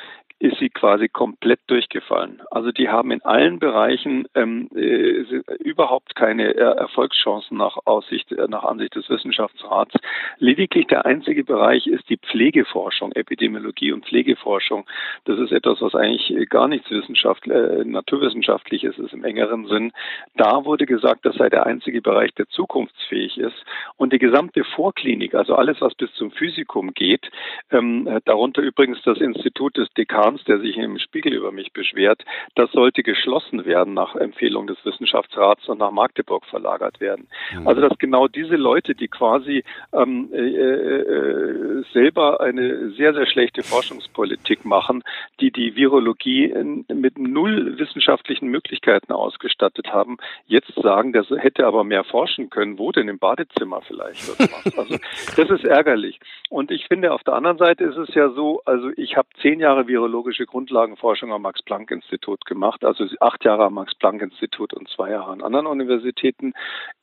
quasi 0.87 1.09
komplett 1.09 1.59
durchgefallen. 1.66 2.42
Also 2.49 2.70
die 2.70 2.88
haben 2.88 3.11
in 3.11 3.20
allen 3.22 3.59
Bereichen 3.59 4.29
ähm, 4.37 4.68
äh, 4.72 5.25
überhaupt 5.59 6.14
keine 6.14 6.55
äh, 6.55 6.61
Erfolgschancen 6.61 7.57
nach 7.57 7.77
Aussicht, 7.87 8.31
äh, 8.31 8.46
nach 8.46 8.62
Ansicht 8.62 8.94
des 8.94 9.11
Wissenschaftsrats. 9.11 9.94
Lediglich 10.38 10.87
der 10.87 11.05
einzige 11.05 11.42
Bereich 11.42 11.88
ist 11.88 12.09
die 12.09 12.18
Pflegeforschung, 12.18 13.11
Epidemiologie 13.11 13.90
und 13.90 14.07
Pflegeforschung. 14.07 14.87
Das 15.25 15.40
ist 15.40 15.51
etwas, 15.51 15.81
was 15.81 15.96
eigentlich 15.96 16.49
gar 16.51 16.68
nichts 16.68 16.88
Wissenschaft, 16.88 17.49
äh, 17.49 17.85
naturwissenschaftliches 17.85 18.96
ist 18.96 19.12
im 19.12 19.25
engeren 19.25 19.66
Sinn. 19.66 19.90
Da 20.37 20.64
wurde 20.64 20.87
gesagt, 20.87 21.27
das 21.27 21.35
sei 21.35 21.49
der 21.49 21.66
einzige 21.66 22.01
Bereich, 22.01 22.33
der 22.35 22.46
zukunftsfähig 22.46 23.38
ist. 23.38 23.64
Und 23.96 24.12
die 24.12 24.20
gesamte 24.20 24.62
Vorklinik, 24.62 25.35
also 25.35 25.57
alles, 25.57 25.81
was 25.81 25.96
bis 25.96 26.12
zum 26.12 26.31
Physikum 26.31 26.94
geht, 26.94 27.29
ähm, 27.72 28.20
darunter 28.25 28.62
übrigens 28.62 29.03
das 29.03 29.18
Institut 29.18 29.77
des 29.77 29.88
Dekans 29.94 30.44
der 30.44 30.61
sich 30.61 30.76
im 30.85 30.99
Spiegel 30.99 31.33
über 31.35 31.53
mich 31.53 31.73
beschwert, 31.73 32.25
das 32.55 32.71
sollte 32.73 33.03
geschlossen 33.03 33.65
werden 33.65 33.95
nach 33.95 34.15
Empfehlung 34.15 34.67
des 34.67 34.79
Wissenschaftsrats 34.85 35.69
und 35.69 35.79
nach 35.79 35.91
Magdeburg 35.91 36.45
verlagert 36.47 37.01
werden. 37.01 37.29
Mhm. 37.53 37.69
Also 37.69 37.81
dass 37.81 37.99
genau 37.99 38.29
diese 38.29 38.57
Leute, 38.57 38.95
die 38.95 39.09
quasi 39.09 39.65
ähm, 39.93 40.31
äh, 40.33 40.39
äh, 40.39 41.85
selber 41.93 42.41
eine 42.41 42.91
sehr, 42.91 43.15
sehr 43.15 43.27
schlechte 43.27 43.62
Forschungspolitik 43.62 44.65
machen, 44.65 45.03
die 45.41 45.51
die 45.51 45.77
Virologie 45.77 46.45
in, 46.47 46.85
mit 46.93 47.19
null 47.19 47.79
wissenschaftlichen 47.79 48.49
Möglichkeiten 48.49 49.12
ausgestattet 49.12 49.93
haben, 49.93 50.17
jetzt 50.47 50.75
sagen, 50.75 51.12
das 51.12 51.29
hätte 51.31 51.67
aber 51.67 51.85
mehr 51.85 52.05
forschen 52.05 52.51
können. 52.51 52.79
Wo 52.79 52.93
denn? 52.93 53.09
Im 53.09 53.19
Badezimmer 53.19 53.83
vielleicht? 53.87 54.37
Also 54.77 54.97
das 55.37 55.51
ist 55.51 55.65
ärgerlich. 55.65 56.19
Und 56.51 56.71
ich 56.71 56.87
finde, 56.87 57.12
auf 57.12 57.23
der 57.23 57.35
anderen 57.35 57.59
Seite 57.59 57.85
ist 57.85 57.97
es 57.97 58.15
ja 58.15 58.31
so, 58.31 58.62
also 58.65 58.91
ich 58.97 59.17
habe 59.17 59.29
zehn 59.41 59.61
Jahre 59.61 59.87
virologische 59.89 60.47
Grundlagenforschung 60.57 61.35
am 61.35 61.42
Max-Planck-Institut 61.42 62.47
gemacht, 62.47 62.83
also 62.83 63.05
acht 63.21 63.45
Jahre 63.45 63.64
am 63.64 63.75
Max-Planck-Institut 63.75 64.73
und 64.73 64.88
zwei 64.88 65.11
Jahre 65.11 65.31
an 65.31 65.42
anderen 65.42 65.66
Universitäten. 65.66 66.55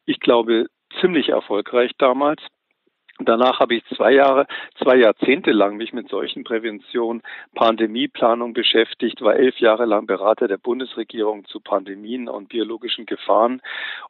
Ich 0.07 0.19
glaube, 0.19 0.65
ziemlich 0.99 1.29
erfolgreich 1.29 1.91
damals. 1.99 2.41
Danach 3.19 3.59
habe 3.59 3.75
ich 3.75 3.85
zwei 3.95 4.11
Jahre, 4.11 4.47
zwei 4.81 4.95
Jahrzehnte 4.95 5.51
lang 5.51 5.77
mich 5.77 5.93
mit 5.93 6.09
solchen 6.09 6.43
Prävention, 6.43 7.21
Pandemieplanung 7.53 8.53
beschäftigt, 8.53 9.21
war 9.21 9.35
elf 9.35 9.59
Jahre 9.59 9.85
lang 9.85 10.07
Berater 10.07 10.47
der 10.47 10.57
Bundesregierung 10.57 11.45
zu 11.45 11.59
Pandemien 11.59 12.27
und 12.27 12.49
biologischen 12.49 13.05
Gefahren. 13.05 13.61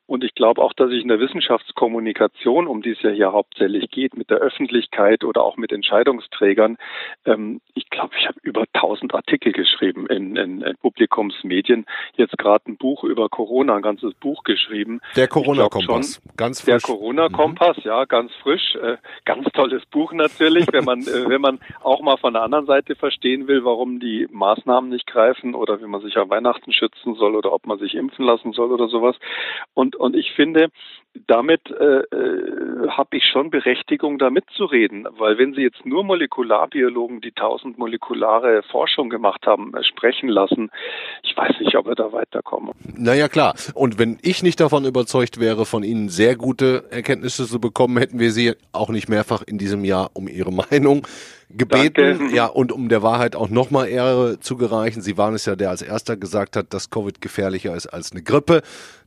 Und 0.07 0.23
ich 0.23 0.35
glaube 0.35 0.61
auch, 0.61 0.71
dass 0.71 0.91
ich 0.91 1.01
in 1.01 1.09
der 1.09 1.19
Wissenschaftskommunikation, 1.19 2.65
um 2.65 2.81
die 2.81 2.91
es 2.91 3.01
ja 3.01 3.09
hier 3.09 3.33
hauptsächlich 3.33 3.89
geht, 3.91 4.15
mit 4.15 4.29
der 4.29 4.37
Öffentlichkeit 4.37 5.25
oder 5.25 5.43
auch 5.43 5.57
mit 5.57 5.73
Entscheidungsträgern, 5.73 6.77
ähm, 7.25 7.59
ich 7.73 7.89
glaube, 7.89 8.15
ich 8.17 8.27
habe 8.27 8.39
über 8.41 8.63
tausend 8.73 9.13
Artikel 9.13 9.51
geschrieben 9.51 10.07
in, 10.07 10.37
in, 10.37 10.61
in 10.61 10.77
Publikumsmedien. 10.77 11.85
Jetzt 12.15 12.37
gerade 12.37 12.71
ein 12.71 12.77
Buch 12.77 13.03
über 13.03 13.27
Corona, 13.27 13.75
ein 13.75 13.81
ganzes 13.81 14.13
Buch 14.13 14.43
geschrieben. 14.45 15.01
Der 15.17 15.27
Corona-Kompass, 15.27 16.21
ganz 16.37 16.61
frisch. 16.61 16.71
Der 16.71 16.79
Corona-Kompass, 16.79 17.77
mhm. 17.77 17.83
ja, 17.83 18.05
ganz 18.05 18.31
frisch. 18.41 18.75
Äh, 18.75 18.92
ganz 19.25 19.47
tolles 19.53 19.85
Buch 19.87 20.13
natürlich, 20.13 20.65
wenn 20.71 20.85
man, 20.85 21.01
äh, 21.01 21.29
wenn 21.29 21.41
man 21.41 21.59
auch 21.81 22.01
mal 22.01 22.17
von 22.17 22.33
der 22.33 22.43
anderen 22.43 22.65
Seite 22.65 22.95
verstehen 22.95 23.47
will, 23.47 23.63
warum 23.65 23.99
die 23.99 24.27
Maßnahmen 24.31 24.89
nicht 24.89 25.07
greifen 25.07 25.55
oder 25.55 25.81
wie 25.81 25.87
man 25.87 26.01
sich 26.01 26.17
an 26.17 26.29
Weihnachten 26.29 26.71
schützen 26.73 27.15
soll 27.15 27.35
oder 27.35 27.53
ob 27.53 27.65
man 27.65 27.79
sich 27.79 27.95
impfen 27.95 28.25
lassen 28.25 28.53
soll 28.53 28.71
oder 28.71 28.87
sowas. 28.87 29.15
Und, 29.73 29.95
und 29.95 30.15
ich 30.15 30.31
finde, 30.31 30.69
damit 31.27 31.61
äh, 31.69 31.99
äh, 31.99 32.87
habe 32.89 33.17
ich 33.17 33.23
schon 33.25 33.49
Berechtigung, 33.49 34.17
da 34.17 34.29
mitzureden, 34.29 35.07
weil 35.17 35.37
wenn 35.37 35.53
Sie 35.53 35.61
jetzt 35.61 35.85
nur 35.85 36.03
Molekularbiologen, 36.03 37.21
die 37.21 37.31
tausend 37.31 37.77
molekulare 37.77 38.63
Forschung 38.63 39.09
gemacht 39.09 39.45
haben, 39.45 39.73
äh, 39.75 39.83
sprechen 39.83 40.29
lassen, 40.29 40.71
ich 41.23 41.35
weiß 41.35 41.59
nicht, 41.59 41.75
ob 41.75 41.85
wir 41.85 41.95
da 41.95 42.11
weiterkommen. 42.11 42.71
Naja, 42.97 43.27
klar. 43.27 43.53
Und 43.75 43.99
wenn 43.99 44.17
ich 44.21 44.43
nicht 44.43 44.59
davon 44.59 44.85
überzeugt 44.85 45.39
wäre, 45.39 45.65
von 45.65 45.83
Ihnen 45.83 46.09
sehr 46.09 46.35
gute 46.35 46.85
Erkenntnisse 46.89 47.45
zu 47.45 47.59
bekommen, 47.59 47.97
hätten 47.97 48.19
wir 48.19 48.31
Sie 48.31 48.53
auch 48.71 48.89
nicht 48.89 49.07
mehrfach 49.07 49.43
in 49.43 49.57
diesem 49.57 49.85
Jahr 49.85 50.09
um 50.13 50.27
Ihre 50.27 50.51
Meinung 50.71 51.07
gebeten, 51.57 52.19
Danke. 52.19 52.35
ja, 52.35 52.45
und 52.45 52.71
um 52.71 52.89
der 52.89 53.03
Wahrheit 53.03 53.35
auch 53.35 53.49
nochmal 53.49 53.87
Ehre 53.87 54.39
zu 54.39 54.57
gereichen. 54.57 55.01
Sie 55.01 55.17
waren 55.17 55.33
es 55.33 55.45
ja, 55.45 55.55
der 55.55 55.69
als 55.69 55.81
erster 55.81 56.17
gesagt 56.17 56.55
hat, 56.55 56.73
dass 56.73 56.89
Covid 56.89 57.21
gefährlicher 57.21 57.75
ist 57.75 57.87
als 57.87 58.11
eine 58.11 58.21
Grippe, 58.21 58.61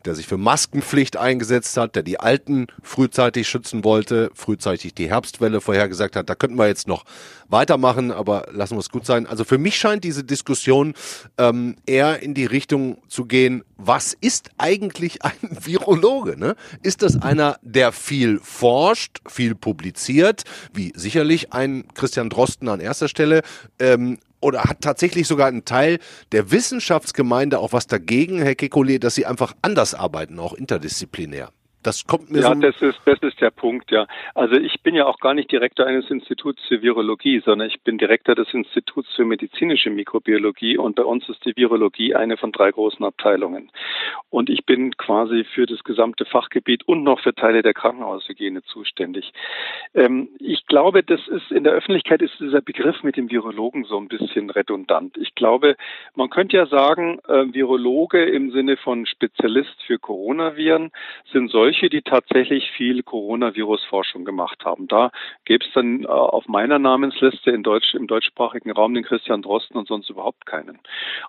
der 0.04 0.14
sich 0.14 0.26
für 0.26 0.37
Maskenpflicht 0.38 1.16
eingesetzt 1.16 1.76
hat, 1.76 1.96
der 1.96 2.02
die 2.02 2.20
Alten 2.20 2.68
frühzeitig 2.82 3.48
schützen 3.48 3.85
wollte, 3.85 4.30
frühzeitig 4.35 4.94
die 4.94 5.09
Herbstwelle 5.09 5.61
vorhergesagt 5.61 6.16
hat. 6.16 6.30
Da 6.30 6.35
könnten 6.35 6.56
wir 6.59 6.68
jetzt 6.68 6.87
noch 6.87 7.04
weitermachen, 7.48 8.11
aber 8.11 8.48
lassen 8.52 8.74
wir 8.74 8.80
es 8.80 8.90
gut 8.90 9.06
sein. 9.06 9.26
Also 9.26 9.44
für 9.44 9.59
mich 9.59 9.76
scheint 9.76 10.04
diese 10.04 10.24
Diskussion 10.24 10.94
ähm, 11.38 11.76
eher 11.87 12.22
in 12.22 12.35
die 12.35 12.44
Richtung 12.46 12.98
zu 13.09 13.24
gehen, 13.26 13.64
was 13.76 14.16
ist 14.20 14.50
eigentlich 14.59 15.22
ein 15.24 15.35
Virologe? 15.40 16.38
Ne? 16.38 16.56
Ist 16.82 17.02
das 17.02 17.20
einer, 17.20 17.59
der 17.62 17.92
viel 17.92 18.40
forscht, 18.42 19.20
viel 19.28 19.54
publiziert, 19.54 20.44
wie 20.72 20.92
sicherlich 20.94 21.52
ein 21.52 21.85
Christian 21.94 22.30
Drosten 22.30 22.68
an 22.68 22.80
erster 22.80 23.09
Stelle, 23.09 23.42
ähm, 23.78 24.18
oder 24.40 24.64
hat 24.64 24.80
tatsächlich 24.80 25.26
sogar 25.26 25.48
ein 25.48 25.64
Teil 25.64 25.98
der 26.32 26.50
Wissenschaftsgemeinde 26.50 27.59
auch 27.59 27.72
was 27.72 27.87
dagegen, 27.87 28.38
Herr 28.38 28.52
Kekulé, 28.52 28.98
dass 28.98 29.14
sie 29.14 29.26
einfach 29.26 29.54
anders 29.62 29.94
arbeiten, 29.94 30.38
auch 30.38 30.52
interdisziplinär? 30.52 31.50
Das 31.87 32.05
kommt 32.05 32.33
mir 32.33 32.40
ja, 32.40 32.53
so. 32.53 32.61
das 32.61 32.83
ist, 32.83 33.01
das 33.05 33.20
ist 33.20 33.40
der 33.40 33.53
Punkt, 33.53 33.92
ja. 33.92 34.09
Also 34.35 34.57
ich 34.57 34.83
bin 34.83 34.96
ja 34.96 35.07
auch 35.07 35.20
gar 35.20 35.35
nicht 35.35 35.53
Direktor 35.53 35.87
eines 35.87 36.11
Instituts 36.11 36.61
für 36.66 36.83
Virologie, 36.83 37.40
sondern 37.44 37.68
ich 37.68 37.81
bin 37.83 37.96
Direktor 37.96 38.35
des 38.35 38.53
Instituts 38.53 39.14
für 39.14 39.25
medizinische 39.25 39.90
Mikrobiologie 39.90 40.79
und 40.79 40.96
bei 40.96 41.05
uns 41.05 41.29
ist 41.29 41.44
die 41.46 41.55
Virologie 41.57 42.16
eine 42.16 42.38
von 42.38 42.51
drei 42.51 42.72
großen 42.72 43.05
Abteilungen. 43.05 43.70
Und 44.31 44.51
ich 44.51 44.66
bin 44.66 44.96
quasi 44.96 45.44
für 45.44 45.64
das 45.64 45.85
gesamte 45.85 46.25
Fachgebiet 46.25 46.83
und 46.88 47.05
noch 47.05 47.20
für 47.20 47.37
Teile 47.37 47.62
der 47.62 47.72
Krankenhaushygiene 47.72 48.64
zuständig. 48.64 49.33
Ähm, 49.94 50.29
ich 50.40 50.66
glaube, 50.66 51.05
das 51.05 51.20
ist 51.29 51.53
in 51.53 51.62
der 51.62 51.72
Öffentlichkeit 51.72 52.20
ist 52.20 52.40
dieser 52.40 52.62
Begriff 52.62 53.05
mit 53.05 53.16
dem 53.16 53.31
Virologen 53.31 53.85
so 53.85 53.96
ein 53.96 54.09
bisschen 54.09 54.51
redundant. 54.51 55.16
Ich 55.18 55.37
glaube, 55.37 55.77
man 56.16 56.31
könnte 56.31 56.57
ja 56.57 56.66
sagen, 56.66 57.20
äh, 57.29 57.44
Virologe 57.55 58.25
im 58.25 58.51
Sinne 58.51 58.77
von 58.77 59.07
Spezialist 59.07 59.81
für 59.87 60.01
Coronaviren 60.01 60.90
sind 61.31 61.53
solche 61.53 61.75
solche, 61.76 61.90
die 61.90 62.02
tatsächlich 62.02 62.70
viel 62.76 63.02
Coronavirus-Forschung 63.02 64.24
gemacht 64.24 64.64
haben. 64.64 64.88
Da 64.88 65.10
gäbe 65.44 65.64
es 65.64 65.72
dann 65.74 66.04
äh, 66.04 66.06
auf 66.06 66.46
meiner 66.48 66.78
Namensliste 66.78 67.50
in 67.50 67.62
Deutsch, 67.62 67.94
im 67.94 68.06
deutschsprachigen 68.06 68.70
Raum 68.70 68.94
den 68.94 69.04
Christian 69.04 69.42
Drosten 69.42 69.76
und 69.76 69.88
sonst 69.88 70.10
überhaupt 70.10 70.46
keinen. 70.46 70.78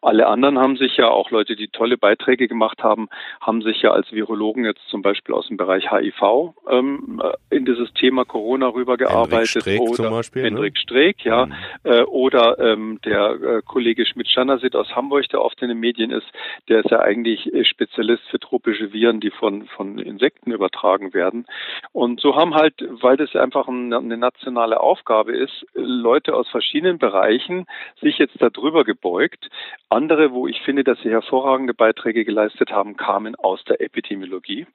Alle 0.01 0.27
anderen 0.27 0.57
haben 0.57 0.77
sich 0.77 0.97
ja, 0.97 1.09
auch 1.09 1.31
Leute, 1.31 1.55
die 1.55 1.67
tolle 1.67 1.97
Beiträge 1.97 2.47
gemacht 2.47 2.83
haben, 2.83 3.09
haben 3.41 3.61
sich 3.61 3.81
ja 3.81 3.91
als 3.91 4.11
Virologen 4.11 4.65
jetzt 4.65 4.87
zum 4.89 5.01
Beispiel 5.01 5.35
aus 5.35 5.47
dem 5.47 5.57
Bereich 5.57 5.91
HIV 5.91 6.53
ähm, 6.69 7.21
äh, 7.23 7.55
in 7.55 7.65
dieses 7.65 7.91
Thema 7.93 8.25
Corona 8.25 8.67
rübergearbeitet. 8.67 9.61
Streeck 9.61 9.81
oder 9.81 9.93
zum 9.93 10.09
Beispiel, 10.11 10.43
ne? 10.43 10.47
Hendrik 10.49 10.73
ne? 10.75 10.79
Streeck, 10.79 11.25
ja. 11.25 11.45
Mhm. 11.45 11.53
Äh, 11.83 12.01
oder 12.03 12.59
ähm, 12.59 12.99
der 13.05 13.31
äh, 13.31 13.61
Kollege 13.65 14.05
Schmidt-Schanasit 14.05 14.75
aus 14.75 14.95
Hamburg, 14.95 15.27
der 15.29 15.41
oft 15.41 15.61
in 15.61 15.69
den 15.69 15.79
Medien 15.79 16.11
ist, 16.11 16.27
der 16.69 16.79
ist 16.79 16.91
ja 16.91 16.99
eigentlich 16.99 17.53
äh, 17.53 17.65
Spezialist 17.65 18.23
für 18.29 18.39
tropische 18.39 18.93
Viren, 18.93 19.19
die 19.19 19.31
von, 19.31 19.65
von 19.67 19.99
Insekten 19.99 20.26
Insekten 20.27 20.51
übertragen 20.51 21.13
werden. 21.13 21.45
Und 21.93 22.19
so 22.19 22.35
haben 22.35 22.53
halt, 22.53 22.73
weil 23.01 23.15
das 23.15 23.35
einfach 23.35 23.67
eine 23.67 24.17
nationale 24.17 24.79
Aufgabe 24.79 25.35
ist, 25.35 25.65
Leute 25.73 26.35
aus 26.35 26.49
verschiedenen 26.49 26.97
Bereichen 26.97 27.65
sich 28.01 28.17
jetzt 28.17 28.35
darüber 28.39 28.83
gebeugt. 28.83 29.49
Andere, 29.89 30.33
wo 30.33 30.47
ich 30.47 30.61
finde, 30.61 30.83
dass 30.83 30.99
sie 31.01 31.09
hervorragende 31.09 31.73
Beiträge 31.73 32.25
geleistet 32.25 32.71
haben, 32.71 32.97
kamen 32.97 33.35
aus 33.35 33.63
der 33.65 33.79
Epidemiologie. 33.79 34.67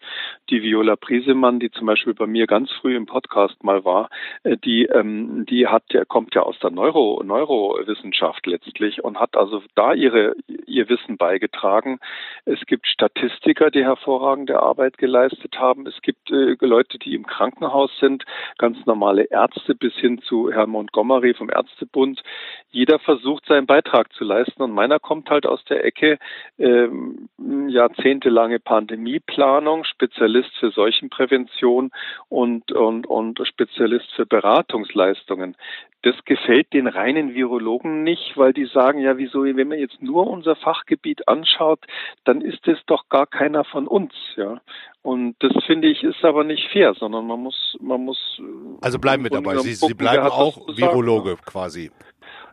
Die 0.49 0.63
Viola 0.63 0.97
Priesemann, 0.97 1.61
die 1.61 1.71
zum 1.71 1.87
Beispiel 1.87 2.15
bei 2.15 2.27
mir 2.27 2.47
ganz 2.47 2.71
früh 2.73 2.97
im 2.97 3.07
Podcast 3.07 3.63
mal 3.63 3.85
war, 3.85 4.09
äh, 4.45 4.57
die, 4.57 4.87
ähm, 4.87 5.45
die 5.47 5.67
hat, 5.67 5.85
kommt 6.09 6.35
ja 6.35 6.43
aus 6.43 6.59
der 6.61 6.71
Neuro, 6.71 7.23
Neurowissenschaft 7.23 8.47
letztlich 8.47 9.05
und 9.05 9.21
hat 9.21 9.37
also 9.37 9.63
da 9.75 9.93
ihre, 9.93 10.35
ihr 10.67 10.89
Wissen 10.89 11.19
beigetragen. 11.19 11.99
Es 12.47 12.61
gibt 12.67 12.87
Statistiker, 12.87 13.71
die 13.71 13.85
hervorragende 13.85 14.63
Arbeit 14.63 14.97
geleistet 14.97 15.42
haben. 15.57 15.87
Es 15.87 16.01
gibt 16.03 16.31
äh, 16.31 16.57
Leute, 16.61 16.99
die 16.99 17.15
im 17.15 17.27
Krankenhaus 17.27 17.91
sind, 18.01 18.25
ganz 18.59 18.85
normale 18.87 19.25
Ärzte 19.25 19.75
bis 19.75 19.95
hin 19.95 20.21
zu 20.23 20.51
Herrn 20.53 20.71
Montgomery 20.71 21.35
vom 21.35 21.51
Ärztebund. 21.51 22.23
Jeder 22.71 22.99
versucht, 22.99 23.47
seinen 23.47 23.67
Beitrag 23.67 24.13
zu 24.13 24.25
leisten 24.25 24.63
und 24.63 24.73
meiner 24.73 24.99
kommt 24.99 25.31
halt 25.31 25.47
aus 25.47 25.65
der 25.65 25.85
Ecke 25.85 26.19
ähm, 26.59 27.29
jahrzehntelange 27.69 28.61
Pandemieplanung, 28.61 29.85
Spezialist 29.85 30.51
für 30.59 30.71
Seuchenprävention 30.71 31.91
und, 32.29 32.73
und, 32.73 33.07
und 33.07 33.41
Spezialist 33.47 34.11
für 34.13 34.27
Beratungsleistungen. 34.27 35.57
Das 36.03 36.17
gefällt 36.25 36.73
den 36.73 36.89
reinen 36.89 37.35
Virologen 37.35 38.03
nicht, 38.03 38.37
weil 38.37 38.53
die 38.53 38.65
sagen, 38.67 38.99
ja, 38.99 39.19
wieso, 39.19 39.45
wenn 39.45 39.69
man 39.69 39.79
jetzt 39.79 40.03
nur 40.03 40.27
unser 40.27 40.57
Fachgebiet 40.57 41.29
anschaut, 41.29 41.79
dann 42.25 42.41
ist 42.41 42.67
es 42.67 42.79
doch 42.87 43.09
gar 43.09 43.27
keiner 43.27 43.63
von 43.65 43.87
uns, 43.87 44.13
ja. 44.37 44.61
Und 45.03 45.35
das 45.41 45.53
finde 45.67 45.89
ich 45.89 46.03
ist 46.05 46.25
aber 46.25 46.45
nicht 46.45 46.69
fair, 46.73 46.95
sondern 46.95 47.27
man 47.27 47.41
muss, 47.41 47.77
man 47.81 48.05
muss. 48.05 48.41
Also 48.81 49.01
bleiben 49.01 49.25
wir 49.25 49.31
dabei. 49.31 49.57
Sie, 49.59 49.75
Sie 49.75 49.95
bleiben 49.95 50.27
auch 50.27 50.57
Virologe 50.69 51.37
quasi. 51.45 51.91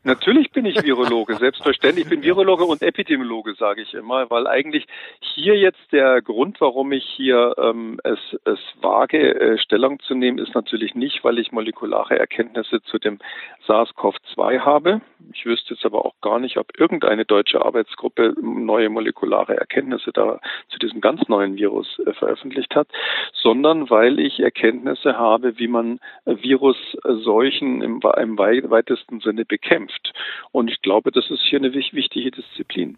Natürlich 0.04 0.52
bin 0.52 0.66
ich 0.66 0.82
Virologe, 0.84 1.36
selbstverständlich. 1.40 2.06
Ich 2.06 2.10
bin 2.10 2.24
Virologe 2.24 2.64
und 2.64 2.82
Epidemiologe, 2.82 3.54
sage 3.56 3.82
ich 3.82 3.94
immer, 3.94 4.30
weil 4.30 4.48
eigentlich 4.48 4.86
hier 5.20 5.58
jetzt 5.58 5.92
der 5.92 6.22
Grund, 6.22 6.62
warum 6.62 6.92
ich 6.92 7.04
hier 7.04 7.56
ähm, 7.58 8.00
es, 8.04 8.20
es 8.46 8.60
wage, 8.82 9.40
äh, 9.40 9.58
Stellung 9.58 10.00
zu 10.00 10.16
nehmen, 10.16 10.38
ist 10.38 10.56
natürlich 10.56 10.96
nicht, 10.96 11.24
weil 11.24 11.40
ich 11.40 11.52
molekulare 11.52 12.18
Erkenntnisse 12.18 12.82
zu 12.84 12.98
dem 12.98 13.20
SARS-CoV-2 13.68 14.60
habe. 14.60 15.02
Ich 15.34 15.46
wüsste 15.46 15.74
jetzt 15.74 15.86
aber 15.86 16.06
auch 16.06 16.16
gar 16.22 16.40
nicht, 16.40 16.58
ob 16.58 16.80
irgendeine 16.80 17.26
deutsche 17.26 17.64
Arbeitsgruppe 17.64 18.36
neue 18.42 18.90
molekulare 18.90 19.58
Erkenntnisse 19.58 20.12
da 20.14 20.40
zu 20.70 20.80
diesem 20.80 21.02
ganz 21.02 21.28
neuen 21.28 21.56
Virus 21.58 22.00
äh, 22.06 22.14
veröffentlicht 22.14 22.76
hat, 22.76 22.88
sondern 23.34 23.90
weil 23.90 24.20
ich 24.20 24.40
Erkenntnisse 24.40 25.18
habe, 25.18 25.58
wie 25.60 25.68
man 25.68 26.00
Virusseuchen 26.26 27.82
im, 27.82 28.02
im 28.18 28.38
weitesten 28.38 29.20
Sinne 29.20 29.46
bekämpft 29.46 29.89
kämpft. 29.90 30.14
Und 30.52 30.70
ich 30.70 30.82
glaube, 30.82 31.12
das 31.12 31.30
ist 31.30 31.42
hier 31.50 31.60
eine 31.60 31.74
wichtige 31.74 32.32
Disziplin. 32.32 32.98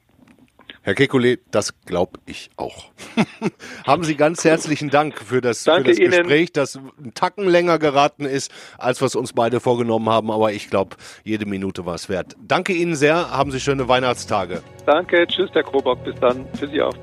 Herr 0.84 0.94
Kekulé, 0.94 1.38
das 1.52 1.80
glaube 1.86 2.20
ich 2.26 2.50
auch. 2.58 2.92
Haben 3.86 4.04
Sie 4.04 4.16
ganz 4.16 4.44
herzlichen 4.44 4.90
Dank 4.90 5.20
für 5.20 5.40
das, 5.40 5.64
für 5.64 5.84
das 5.84 5.98
Gespräch, 5.98 6.54
das 6.54 6.78
einen 6.78 7.14
Tacken 7.14 7.48
länger 7.48 7.78
geraten 7.78 8.26
ist, 8.26 8.52
als 8.80 9.00
wir 9.00 9.06
es 9.06 9.16
uns 9.16 9.34
beide 9.34 9.60
vorgenommen 9.60 10.10
haben. 10.10 10.32
Aber 10.32 10.54
ich 10.54 10.70
glaube, 10.70 10.96
jede 11.24 11.46
Minute 11.46 11.86
war 11.86 11.96
es 11.96 12.10
wert. 12.10 12.36
Danke 12.42 12.74
Ihnen 12.74 12.96
sehr. 12.96 13.30
Haben 13.30 13.52
Sie 13.52 13.60
schöne 13.60 13.88
Weihnachtstage. 13.88 14.64
Danke. 14.88 15.28
Tschüss, 15.28 15.52
Herr 15.54 15.64
Krobock. 15.64 16.04
Bis 16.04 16.16
dann. 16.16 16.48
Für 16.56 16.68
Sie 16.68 16.82
auch. 16.82 16.96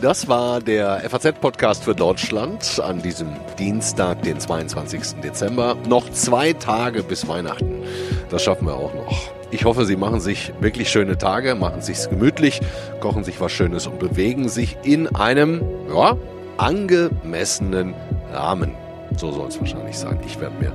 Das 0.00 0.28
war 0.28 0.60
der 0.60 1.00
FAZ-Podcast 1.10 1.84
für 1.84 1.94
Deutschland 1.94 2.80
an 2.82 3.02
diesem 3.02 3.28
Dienstag, 3.58 4.22
den 4.22 4.40
22. 4.40 5.20
Dezember. 5.22 5.76
Noch 5.86 6.10
zwei 6.10 6.54
Tage 6.54 7.02
bis 7.02 7.28
Weihnachten. 7.28 7.82
Das 8.30 8.42
schaffen 8.42 8.66
wir 8.66 8.76
auch 8.76 8.94
noch. 8.94 9.12
Ich 9.50 9.66
hoffe, 9.66 9.84
Sie 9.84 9.96
machen 9.96 10.20
sich 10.20 10.54
wirklich 10.60 10.88
schöne 10.88 11.18
Tage, 11.18 11.54
machen 11.54 11.82
sich's 11.82 12.08
gemütlich, 12.08 12.60
kochen 13.00 13.24
sich 13.24 13.42
was 13.42 13.52
Schönes 13.52 13.86
und 13.86 13.98
bewegen 13.98 14.48
sich 14.48 14.78
in 14.84 15.14
einem, 15.14 15.60
ja, 15.92 16.16
angemessenen 16.56 17.94
Rahmen. 18.32 18.74
So 19.18 19.32
soll 19.32 19.48
es 19.48 19.60
wahrscheinlich 19.60 19.98
sein. 19.98 20.18
Ich 20.24 20.40
werde 20.40 20.54
mir 20.58 20.72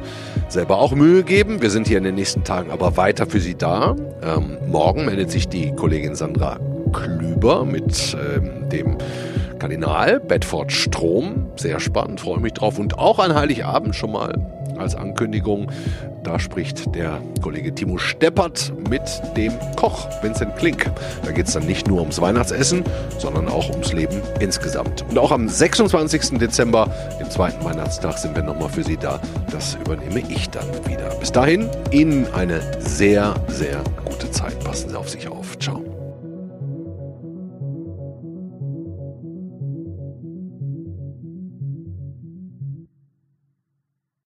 selber 0.50 0.78
auch 0.78 0.94
Mühe 0.94 1.24
geben. 1.24 1.64
Wir 1.64 1.72
sind 1.72 1.88
hier 1.88 1.98
in 1.98 2.04
den 2.04 2.16
nächsten 2.16 2.44
Tagen 2.44 2.70
aber 2.70 2.96
weiter 2.96 3.26
für 3.26 3.40
Sie 3.40 3.56
da. 3.56 3.96
Ähm, 4.22 4.58
morgen 4.68 5.06
meldet 5.06 5.32
sich 5.32 5.48
die 5.48 5.74
Kollegin 5.74 6.16
Sandra 6.16 6.60
Klüber 6.94 7.66
mit 7.66 8.16
ähm, 8.16 8.70
dem 8.70 8.98
Kardinal 9.60 10.20
Bedford 10.20 10.72
Strom. 10.72 11.48
Sehr 11.56 11.80
spannend, 11.80 12.22
freue 12.22 12.40
mich 12.40 12.54
drauf. 12.54 12.78
Und 12.80 13.00
auch 13.00 13.20
an 13.20 13.34
Heiligabend 13.34 13.96
schon 13.96 14.12
mal 14.12 14.34
als 14.78 14.96
Ankündigung. 14.96 15.72
Da 16.24 16.40
spricht 16.40 16.94
der 16.96 17.22
Kollege 17.42 17.74
Timo 17.74 17.98
Steppert 17.98 18.74
mit 18.90 19.02
dem 19.38 19.54
Koch 19.76 20.08
Vincent 20.22 20.56
Klink. 20.58 20.90
Da 21.24 21.32
geht 21.32 21.48
es 21.48 21.54
dann 21.54 21.66
nicht 21.66 21.88
nur 21.88 22.00
ums 22.02 22.20
Weihnachtsessen, 22.20 22.84
sondern 23.20 23.48
auch 23.48 23.70
ums 23.70 23.94
Leben 23.94 24.22
insgesamt. 24.40 25.06
Und 25.10 25.18
auch 25.18 25.32
am 25.32 25.48
26. 25.48 26.40
Dezember, 26.40 26.90
dem 27.20 27.30
zweiten 27.30 27.64
Weihnachtstag, 27.64 28.18
sind 28.18 28.36
wir 28.36 28.44
nochmal 28.44 28.70
für 28.70 28.84
Sie 28.84 28.98
da. 28.98 29.22
Das 29.52 29.76
übernehme 29.76 30.24
ich 30.30 30.50
dann 30.50 30.68
wieder. 30.88 31.10
Bis 31.20 31.32
dahin, 31.32 31.70
Ihnen 31.92 32.28
eine 32.34 32.62
sehr, 32.80 33.36
sehr 33.48 33.84
gute 34.04 34.30
Zeit. 34.32 34.60
Passen 34.64 34.90
Sie 34.90 34.98
auf 34.98 35.10
sich 35.10 35.28
auf. 35.28 35.58
Ciao. 35.60 35.95